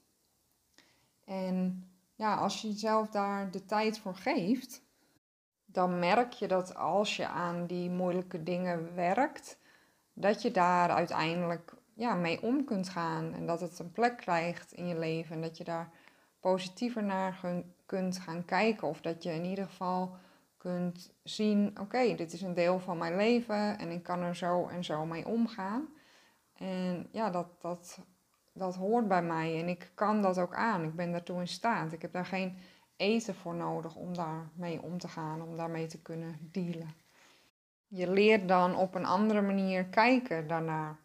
En 1.25 1.89
ja, 2.15 2.35
als 2.35 2.61
je 2.61 2.67
jezelf 2.67 3.09
daar 3.09 3.51
de 3.51 3.65
tijd 3.65 3.99
voor 3.99 4.15
geeft, 4.15 4.81
dan 5.65 5.99
merk 5.99 6.33
je 6.33 6.47
dat 6.47 6.75
als 6.75 7.15
je 7.15 7.27
aan 7.27 7.65
die 7.65 7.89
moeilijke 7.89 8.43
dingen 8.43 8.95
werkt, 8.95 9.57
dat 10.13 10.41
je 10.41 10.51
daar 10.51 10.89
uiteindelijk 10.89 11.73
ja, 11.93 12.15
mee 12.15 12.41
om 12.41 12.65
kunt 12.65 12.89
gaan. 12.89 13.33
En 13.33 13.45
dat 13.45 13.61
het 13.61 13.79
een 13.79 13.91
plek 13.91 14.17
krijgt 14.17 14.71
in 14.71 14.87
je 14.87 14.99
leven. 14.99 15.35
En 15.35 15.41
dat 15.41 15.57
je 15.57 15.63
daar 15.63 15.91
positiever 16.39 17.03
naar 17.03 17.39
kunt 17.85 18.19
gaan 18.19 18.45
kijken. 18.45 18.87
Of 18.87 19.01
dat 19.01 19.23
je 19.23 19.31
in 19.33 19.45
ieder 19.45 19.65
geval 19.65 20.17
kunt 20.61 21.13
zien: 21.23 21.79
oké, 21.79 22.15
dit 22.15 22.33
is 22.33 22.41
een 22.41 22.53
deel 22.53 22.79
van 22.79 22.97
mijn 22.97 23.15
leven 23.15 23.77
en 23.79 23.91
ik 23.91 24.03
kan 24.03 24.21
er 24.21 24.35
zo 24.35 24.67
en 24.67 24.83
zo 24.83 25.05
mee 25.05 25.27
omgaan. 25.27 25.87
En 26.53 27.07
ja, 27.11 27.29
dat, 27.29 27.47
dat 27.61 27.99
dat 28.53 28.75
hoort 28.75 29.07
bij 29.07 29.23
mij 29.23 29.59
en 29.59 29.67
ik 29.67 29.91
kan 29.93 30.21
dat 30.21 30.37
ook 30.37 30.55
aan. 30.55 30.83
Ik 30.83 30.95
ben 30.95 31.11
daartoe 31.11 31.39
in 31.39 31.47
staat. 31.47 31.91
Ik 31.91 32.01
heb 32.01 32.13
daar 32.13 32.25
geen 32.25 32.57
eten 32.95 33.35
voor 33.35 33.55
nodig 33.55 33.95
om 33.95 34.13
daarmee 34.13 34.81
om 34.81 34.97
te 34.97 35.07
gaan, 35.07 35.41
om 35.41 35.57
daarmee 35.57 35.87
te 35.87 36.01
kunnen 36.01 36.37
dealen. 36.51 36.93
Je 37.87 38.11
leert 38.11 38.47
dan 38.47 38.75
op 38.75 38.95
een 38.95 39.05
andere 39.05 39.41
manier 39.41 39.85
kijken 39.85 40.47
daarnaar. 40.47 40.99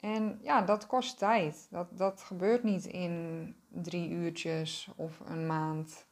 En 0.00 0.38
ja, 0.42 0.62
dat 0.62 0.86
kost 0.86 1.18
tijd. 1.18 1.66
Dat, 1.70 1.98
dat 1.98 2.22
gebeurt 2.22 2.62
niet 2.62 2.84
in 2.84 3.56
drie 3.68 4.10
uurtjes 4.10 4.90
of 4.96 5.20
een 5.24 5.46
maand. 5.46 6.06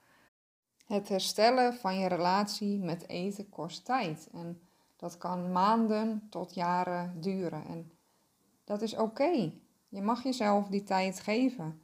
Het 0.87 1.09
herstellen 1.09 1.75
van 1.75 1.99
je 1.99 2.07
relatie 2.07 2.79
met 2.79 3.09
eten 3.09 3.49
kost 3.49 3.85
tijd. 3.85 4.29
En 4.33 4.61
dat 4.97 5.19
kan 5.19 5.53
maanden 5.53 6.27
tot 6.31 6.55
jaren 6.55 7.21
duren. 7.21 7.67
En 7.67 7.93
dat 8.65 8.83
is 8.83 8.97
oké. 8.97 9.53
Je 9.89 10.03
mag 10.03 10.23
jezelf 10.23 10.69
die 10.69 10.83
tijd 10.83 11.21
geven. 11.21 11.83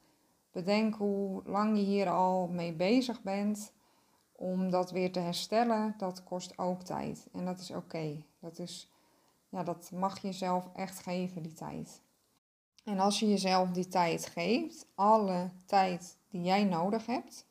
Bedenk 0.50 0.94
hoe 0.94 1.42
lang 1.44 1.76
je 1.76 1.82
hier 1.82 2.10
al 2.10 2.48
mee 2.48 2.72
bezig 2.72 3.22
bent 3.22 3.72
om 4.32 4.70
dat 4.70 4.90
weer 4.90 5.12
te 5.12 5.20
herstellen. 5.20 5.94
Dat 5.98 6.24
kost 6.24 6.58
ook 6.58 6.82
tijd 6.82 7.28
en 7.32 7.44
dat 7.44 7.60
is 7.60 7.70
oké. 7.70 8.24
Dat 8.38 8.58
is, 8.58 8.90
ja, 9.48 9.62
dat 9.62 9.90
mag 9.94 10.18
je 10.18 10.26
jezelf 10.26 10.68
echt 10.74 10.98
geven, 10.98 11.42
die 11.42 11.52
tijd. 11.52 12.00
En 12.84 12.98
als 12.98 13.18
je 13.18 13.28
jezelf 13.28 13.70
die 13.70 13.88
tijd 13.88 14.26
geeft, 14.26 14.86
alle 14.94 15.50
tijd 15.66 16.18
die 16.28 16.42
jij 16.42 16.64
nodig 16.64 17.06
hebt, 17.06 17.46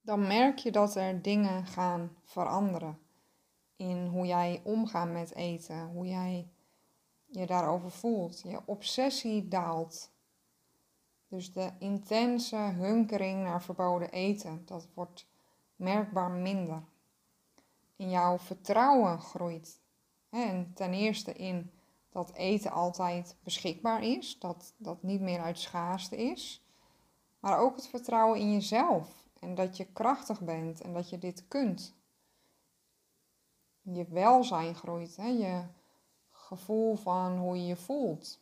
dan 0.00 0.26
merk 0.26 0.58
je 0.58 0.72
dat 0.72 0.94
er 0.94 1.22
dingen 1.22 1.66
gaan 1.66 2.16
veranderen 2.24 2.98
in 3.76 4.06
hoe 4.06 4.26
jij 4.26 4.60
omgaat 4.64 5.08
met 5.08 5.34
eten, 5.34 5.86
hoe 5.86 6.06
jij 6.06 6.48
je 7.26 7.46
daarover 7.46 7.90
voelt. 7.90 8.40
Je 8.40 8.60
obsessie 8.64 9.48
daalt. 9.48 10.10
Dus 11.28 11.52
de 11.52 11.70
intense 11.78 12.56
hunkering 12.56 13.42
naar 13.42 13.62
verboden 13.62 14.10
eten, 14.10 14.62
dat 14.64 14.88
wordt 14.94 15.26
merkbaar 15.76 16.30
minder. 16.30 16.82
In 17.96 18.10
jouw 18.10 18.38
vertrouwen 18.38 19.20
groeit. 19.20 19.80
En 20.30 20.72
ten 20.74 20.92
eerste 20.92 21.32
in 21.32 21.70
dat 22.10 22.32
eten 22.32 22.70
altijd 22.70 23.36
beschikbaar 23.42 24.04
is, 24.04 24.38
dat 24.38 24.74
dat 24.76 25.02
niet 25.02 25.20
meer 25.20 25.40
uit 25.40 25.58
schaarste 25.58 26.16
is. 26.16 26.64
Maar 27.40 27.58
ook 27.58 27.76
het 27.76 27.88
vertrouwen 27.88 28.40
in 28.40 28.52
jezelf 28.52 29.19
en 29.40 29.54
dat 29.54 29.76
je 29.76 29.84
krachtig 29.84 30.40
bent 30.40 30.80
en 30.80 30.92
dat 30.92 31.10
je 31.10 31.18
dit 31.18 31.44
kunt. 31.48 31.94
Je 33.82 34.06
welzijn 34.08 34.74
groeit, 34.74 35.16
hè? 35.16 35.26
je 35.26 35.62
gevoel 36.30 36.96
van 36.96 37.38
hoe 37.38 37.56
je 37.56 37.66
je 37.66 37.76
voelt, 37.76 38.40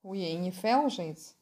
hoe 0.00 0.16
je 0.16 0.28
in 0.28 0.44
je 0.44 0.52
vel 0.52 0.90
zit. 0.90 1.36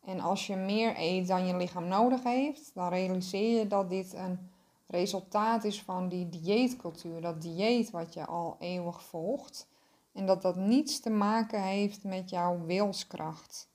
En 0.00 0.20
als 0.20 0.46
je 0.46 0.56
meer 0.56 0.94
eet 0.96 1.26
dan 1.26 1.46
je 1.46 1.56
lichaam 1.56 1.88
nodig 1.88 2.22
heeft, 2.22 2.70
dan 2.74 2.88
realiseer 2.88 3.58
je 3.58 3.66
dat 3.66 3.90
dit 3.90 4.14
een 4.14 4.50
resultaat 4.86 5.64
is 5.64 5.82
van 5.82 6.08
die 6.08 6.28
dieetcultuur, 6.28 7.20
dat 7.20 7.42
dieet 7.42 7.90
wat 7.90 8.14
je 8.14 8.26
al 8.26 8.56
eeuwig 8.58 9.02
volgt. 9.02 9.68
En 10.12 10.26
dat 10.26 10.42
dat 10.42 10.56
niets 10.56 11.00
te 11.00 11.10
maken 11.10 11.62
heeft 11.62 12.04
met 12.04 12.30
jouw 12.30 12.64
wilskracht. 12.64 13.68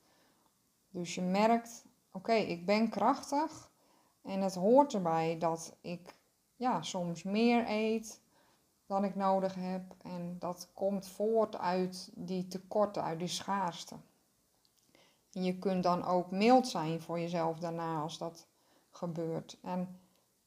Dus 0.90 1.16
je 1.16 1.22
merkt, 1.22 1.86
oké, 2.12 2.34
ik 2.34 2.66
ben 2.66 2.90
krachtig 2.90 3.72
en 4.24 4.42
het 4.42 4.56
hoort 4.56 4.94
erbij 4.94 5.38
dat 5.40 5.76
ik 5.82 6.16
ja, 6.56 6.82
soms 6.82 7.24
meer 7.24 7.70
eet 7.70 8.22
dan 8.86 9.04
ik 9.04 9.16
nodig 9.16 9.56
heb. 9.56 9.82
En 10.02 10.36
dat 10.40 10.70
komt 10.74 11.08
voort 11.08 11.58
uit 11.58 12.12
die 12.16 12.48
tekorten, 12.48 13.04
uit 13.04 13.20
die 13.20 13.28
schaarste. 13.28 13.96
En 15.32 15.44
je 15.44 15.58
kunt 15.58 15.84
dan 15.84 16.06
ook 16.06 16.32
mild 16.32 16.68
zijn 16.68 17.02
voor 17.02 17.20
jezelf 17.20 17.60
daarna 17.60 18.02
als 18.02 18.18
dat 18.18 18.48
gebeurt. 18.90 19.58
En 19.62 20.00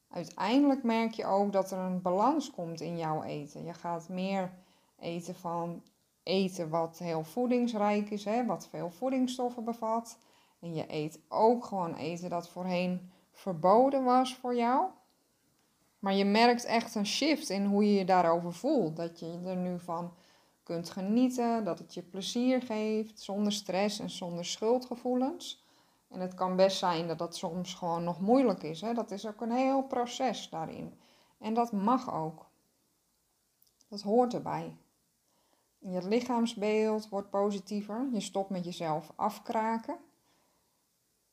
uiteindelijk 0.09 0.83
merk 0.83 1.11
je 1.11 1.25
ook 1.25 1.51
dat 1.51 1.71
er 1.71 1.77
een 1.77 2.01
balans 2.01 2.51
komt 2.51 2.81
in 2.81 2.97
jouw 2.97 3.23
eten. 3.23 3.63
Je 3.63 3.73
gaat 3.73 4.09
meer 4.09 4.51
eten 4.99 5.35
van 5.35 5.83
eten 6.23 6.69
wat 6.69 6.97
heel 6.97 7.23
voedingsrijk 7.23 8.09
is, 8.09 8.25
hè, 8.25 8.45
wat 8.45 8.67
veel 8.67 8.89
voedingsstoffen 8.89 9.63
bevat. 9.63 10.17
En 10.59 10.73
je 10.73 10.85
eet 10.87 11.19
ook 11.27 11.65
gewoon 11.65 11.95
eten 11.95 12.29
dat 12.29 12.49
voorheen 12.49 13.11
verboden 13.37 14.03
was 14.03 14.35
voor 14.35 14.55
jou. 14.55 14.85
Maar 15.99 16.13
je 16.13 16.25
merkt 16.25 16.65
echt 16.65 16.95
een 16.95 17.05
shift 17.05 17.49
in 17.49 17.65
hoe 17.65 17.85
je 17.85 17.97
je 17.97 18.05
daarover 18.05 18.53
voelt. 18.53 18.95
Dat 18.95 19.19
je 19.19 19.39
er 19.45 19.55
nu 19.55 19.79
van 19.79 20.13
kunt 20.63 20.89
genieten, 20.89 21.63
dat 21.63 21.79
het 21.79 21.93
je 21.93 22.01
plezier 22.01 22.61
geeft, 22.61 23.19
zonder 23.19 23.51
stress 23.51 23.99
en 23.99 24.09
zonder 24.09 24.45
schuldgevoelens. 24.45 25.65
En 26.07 26.19
het 26.19 26.33
kan 26.33 26.55
best 26.55 26.77
zijn 26.77 27.07
dat 27.07 27.17
dat 27.17 27.35
soms 27.35 27.73
gewoon 27.73 28.03
nog 28.03 28.21
moeilijk 28.21 28.63
is. 28.63 28.81
Hè? 28.81 28.93
Dat 28.93 29.11
is 29.11 29.27
ook 29.27 29.41
een 29.41 29.51
heel 29.51 29.83
proces 29.83 30.49
daarin. 30.49 30.99
En 31.37 31.53
dat 31.53 31.71
mag 31.71 32.13
ook. 32.13 32.45
Dat 33.87 34.01
hoort 34.01 34.33
erbij. 34.33 34.75
Je 35.79 36.07
lichaamsbeeld 36.07 37.09
wordt 37.09 37.29
positiever. 37.29 38.07
Je 38.11 38.19
stopt 38.19 38.49
met 38.49 38.65
jezelf 38.65 39.11
afkraken. 39.15 39.97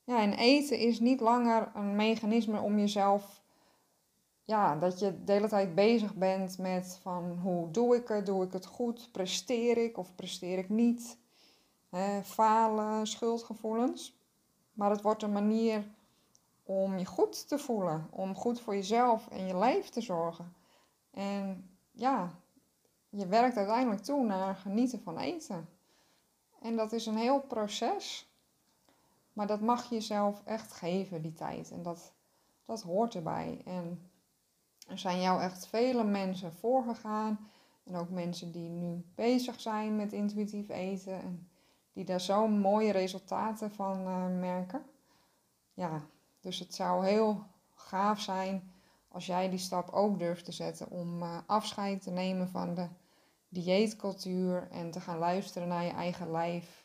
Ja, 0.05 0.21
en 0.21 0.33
eten 0.33 0.79
is 0.79 1.01
niet 1.01 1.21
langer 1.21 1.71
een 1.75 1.97
mechanisme 1.97 2.61
om 2.61 2.79
jezelf, 2.79 3.43
ja, 4.43 4.77
dat 4.77 4.99
je 4.99 5.25
de 5.25 5.33
hele 5.33 5.49
tijd 5.49 5.75
bezig 5.75 6.14
bent 6.14 6.59
met 6.59 6.99
van 7.03 7.38
hoe 7.43 7.71
doe 7.71 7.97
ik 7.97 8.09
het, 8.09 8.27
doe 8.27 8.45
ik 8.45 8.53
het 8.53 8.67
goed, 8.67 9.09
presteer 9.12 9.77
ik 9.77 9.99
of 9.99 10.14
presteer 10.14 10.59
ik 10.59 10.69
niet, 10.69 11.19
falen, 12.23 13.07
schuldgevoelens. 13.07 14.17
Maar 14.73 14.90
het 14.90 15.03
wordt 15.03 15.23
een 15.23 15.33
manier 15.33 15.85
om 16.62 16.99
je 16.99 17.07
goed 17.07 17.49
te 17.49 17.59
voelen, 17.59 18.09
om 18.11 18.35
goed 18.35 18.61
voor 18.61 18.75
jezelf 18.75 19.29
en 19.29 19.47
je 19.47 19.57
lijf 19.57 19.88
te 19.88 20.01
zorgen. 20.01 20.55
En 21.11 21.71
ja, 21.93 22.31
je 23.09 23.27
werkt 23.27 23.57
uiteindelijk 23.57 24.03
toe 24.03 24.25
naar 24.25 24.57
genieten 24.57 25.03
van 25.03 25.19
eten. 25.19 25.69
En 26.61 26.77
dat 26.77 26.93
is 26.93 27.07
een 27.07 27.17
heel 27.17 27.40
proces. 27.40 28.34
Maar 29.35 29.47
dat 29.47 29.61
mag 29.61 29.88
je 29.88 29.94
jezelf 29.94 30.42
echt 30.44 30.73
geven, 30.73 31.23
die 31.23 31.33
tijd. 31.33 31.70
En 31.70 31.83
dat, 31.83 32.14
dat 32.64 32.83
hoort 32.83 33.14
erbij. 33.14 33.62
En 33.64 34.11
er 34.88 34.99
zijn 34.99 35.20
jou 35.20 35.40
echt 35.40 35.66
vele 35.66 36.05
mensen 36.05 36.53
voorgegaan. 36.53 37.49
En 37.85 37.97
ook 37.97 38.11
mensen 38.11 38.53
die 38.53 38.68
nu 38.68 39.05
bezig 39.14 39.61
zijn 39.61 39.97
met 39.97 40.12
intuïtief 40.12 40.68
eten. 40.68 41.23
En 41.23 41.49
die 41.92 42.05
daar 42.05 42.20
zo 42.20 42.49
mooie 42.49 42.92
resultaten 42.92 43.70
van 43.70 44.01
uh, 44.01 44.38
merken. 44.38 44.83
Ja, 45.75 46.03
dus 46.40 46.59
het 46.59 46.75
zou 46.75 47.07
heel 47.07 47.47
gaaf 47.75 48.20
zijn 48.20 48.73
als 49.09 49.27
jij 49.27 49.51
die 49.51 49.59
stap 49.59 49.90
ook 49.90 50.18
durft 50.18 50.44
te 50.44 50.53
zetten 50.53 50.90
om 50.90 51.23
uh, 51.23 51.38
afscheid 51.47 52.03
te 52.03 52.11
nemen 52.11 52.49
van 52.49 52.75
de 52.75 52.88
dieetcultuur 53.49 54.68
en 54.70 54.90
te 54.90 55.01
gaan 55.01 55.18
luisteren 55.18 55.68
naar 55.68 55.85
je 55.85 55.90
eigen 55.90 56.31
lijf 56.31 56.84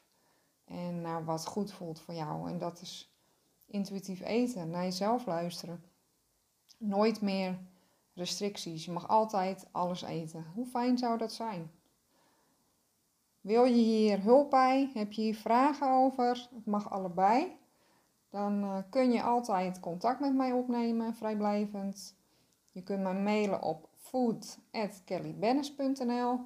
en 0.69 1.01
naar 1.01 1.25
wat 1.25 1.45
goed 1.45 1.71
voelt 1.71 1.99
voor 1.99 2.13
jou. 2.13 2.49
En 2.49 2.57
dat 2.57 2.81
is 2.81 3.13
intuïtief 3.65 4.21
eten, 4.21 4.69
naar 4.69 4.83
jezelf 4.83 5.25
luisteren. 5.25 5.83
Nooit 6.77 7.21
meer 7.21 7.59
restricties. 8.13 8.85
Je 8.85 8.91
mag 8.91 9.07
altijd 9.07 9.67
alles 9.71 10.01
eten. 10.01 10.45
Hoe 10.53 10.65
fijn 10.65 10.97
zou 10.97 11.17
dat 11.17 11.33
zijn? 11.33 11.71
Wil 13.41 13.63
je 13.63 13.83
hier 13.83 14.21
hulp 14.21 14.49
bij? 14.49 14.91
Heb 14.93 15.11
je 15.11 15.21
hier 15.21 15.35
vragen 15.35 15.89
over? 15.89 16.49
Het 16.55 16.65
mag 16.65 16.89
allebei. 16.89 17.57
Dan 18.29 18.63
uh, 18.63 18.77
kun 18.89 19.11
je 19.11 19.23
altijd 19.23 19.79
contact 19.79 20.19
met 20.19 20.35
mij 20.35 20.51
opnemen, 20.51 21.15
vrijblijvend. 21.15 22.15
Je 22.69 22.83
kunt 22.83 23.03
me 23.03 23.13
mailen 23.13 23.61
op 23.61 23.89
food.kellybennis.nl 23.95 26.39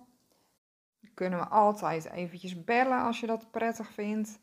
kunnen 1.14 1.40
we 1.40 1.48
altijd 1.48 2.12
eventjes 2.12 2.64
bellen 2.64 3.02
als 3.02 3.20
je 3.20 3.28
dat 3.28 3.52
prettig 3.52 3.92
vindt. 3.92 4.40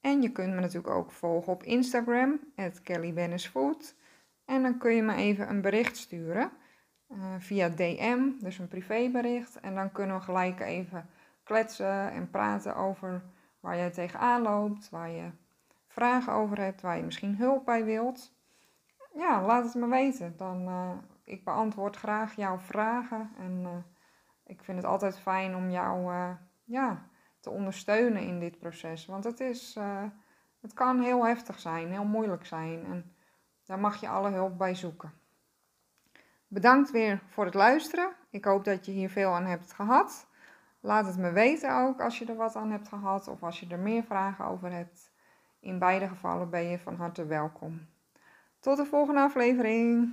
En 0.00 0.22
je 0.22 0.32
kunt 0.32 0.54
me 0.54 0.60
natuurlijk 0.60 0.94
ook 0.94 1.10
volgen 1.10 1.52
op 1.52 1.62
Instagram, 1.62 2.40
@kellybennisfood. 2.82 3.94
En 4.44 4.62
dan 4.62 4.78
kun 4.78 4.94
je 4.94 5.02
me 5.02 5.14
even 5.14 5.48
een 5.48 5.60
bericht 5.60 5.96
sturen 5.96 6.50
uh, 7.08 7.34
via 7.38 7.68
DM, 7.68 8.20
dus 8.38 8.58
een 8.58 8.68
privébericht. 8.68 9.60
En 9.60 9.74
dan 9.74 9.92
kunnen 9.92 10.16
we 10.16 10.22
gelijk 10.22 10.60
even 10.60 11.08
kletsen 11.42 12.10
en 12.12 12.30
praten 12.30 12.76
over 12.76 13.22
waar 13.60 13.76
je 13.76 13.90
tegenaan 13.90 14.42
loopt, 14.42 14.90
waar 14.90 15.10
je 15.10 15.30
vragen 15.86 16.32
over 16.32 16.60
hebt, 16.60 16.80
waar 16.80 16.96
je 16.96 17.02
misschien 17.02 17.36
hulp 17.36 17.64
bij 17.64 17.84
wilt. 17.84 18.32
Ja, 19.14 19.42
laat 19.42 19.64
het 19.64 19.74
me 19.74 19.88
weten. 19.88 20.34
Dan, 20.36 20.68
uh, 20.68 20.90
ik 21.24 21.44
beantwoord 21.44 21.96
graag 21.96 22.36
jouw 22.36 22.58
vragen 22.58 23.30
en... 23.38 23.60
Uh, 23.62 23.68
ik 24.50 24.64
vind 24.64 24.76
het 24.76 24.86
altijd 24.86 25.18
fijn 25.18 25.56
om 25.56 25.70
jou 25.70 26.12
uh, 26.12 26.30
ja, 26.64 27.06
te 27.40 27.50
ondersteunen 27.50 28.22
in 28.22 28.40
dit 28.40 28.58
proces. 28.58 29.06
Want 29.06 29.24
het, 29.24 29.40
is, 29.40 29.76
uh, 29.76 30.02
het 30.60 30.72
kan 30.72 31.00
heel 31.00 31.26
heftig 31.26 31.58
zijn, 31.58 31.90
heel 31.90 32.04
moeilijk 32.04 32.46
zijn. 32.46 32.84
En 32.84 33.14
daar 33.64 33.78
mag 33.78 34.00
je 34.00 34.08
alle 34.08 34.30
hulp 34.30 34.58
bij 34.58 34.74
zoeken. 34.74 35.12
Bedankt 36.46 36.90
weer 36.90 37.22
voor 37.26 37.44
het 37.44 37.54
luisteren. 37.54 38.12
Ik 38.30 38.44
hoop 38.44 38.64
dat 38.64 38.86
je 38.86 38.92
hier 38.92 39.10
veel 39.10 39.32
aan 39.32 39.46
hebt 39.46 39.72
gehad. 39.72 40.26
Laat 40.80 41.06
het 41.06 41.18
me 41.18 41.32
weten 41.32 41.76
ook 41.76 42.00
als 42.00 42.18
je 42.18 42.26
er 42.26 42.36
wat 42.36 42.56
aan 42.56 42.70
hebt 42.70 42.88
gehad 42.88 43.28
of 43.28 43.42
als 43.42 43.60
je 43.60 43.66
er 43.66 43.78
meer 43.78 44.02
vragen 44.02 44.44
over 44.44 44.72
hebt. 44.72 45.12
In 45.60 45.78
beide 45.78 46.08
gevallen 46.08 46.50
ben 46.50 46.62
je 46.62 46.78
van 46.78 46.94
harte 46.94 47.26
welkom. 47.26 47.86
Tot 48.60 48.76
de 48.76 48.84
volgende 48.84 49.20
aflevering. 49.20 50.12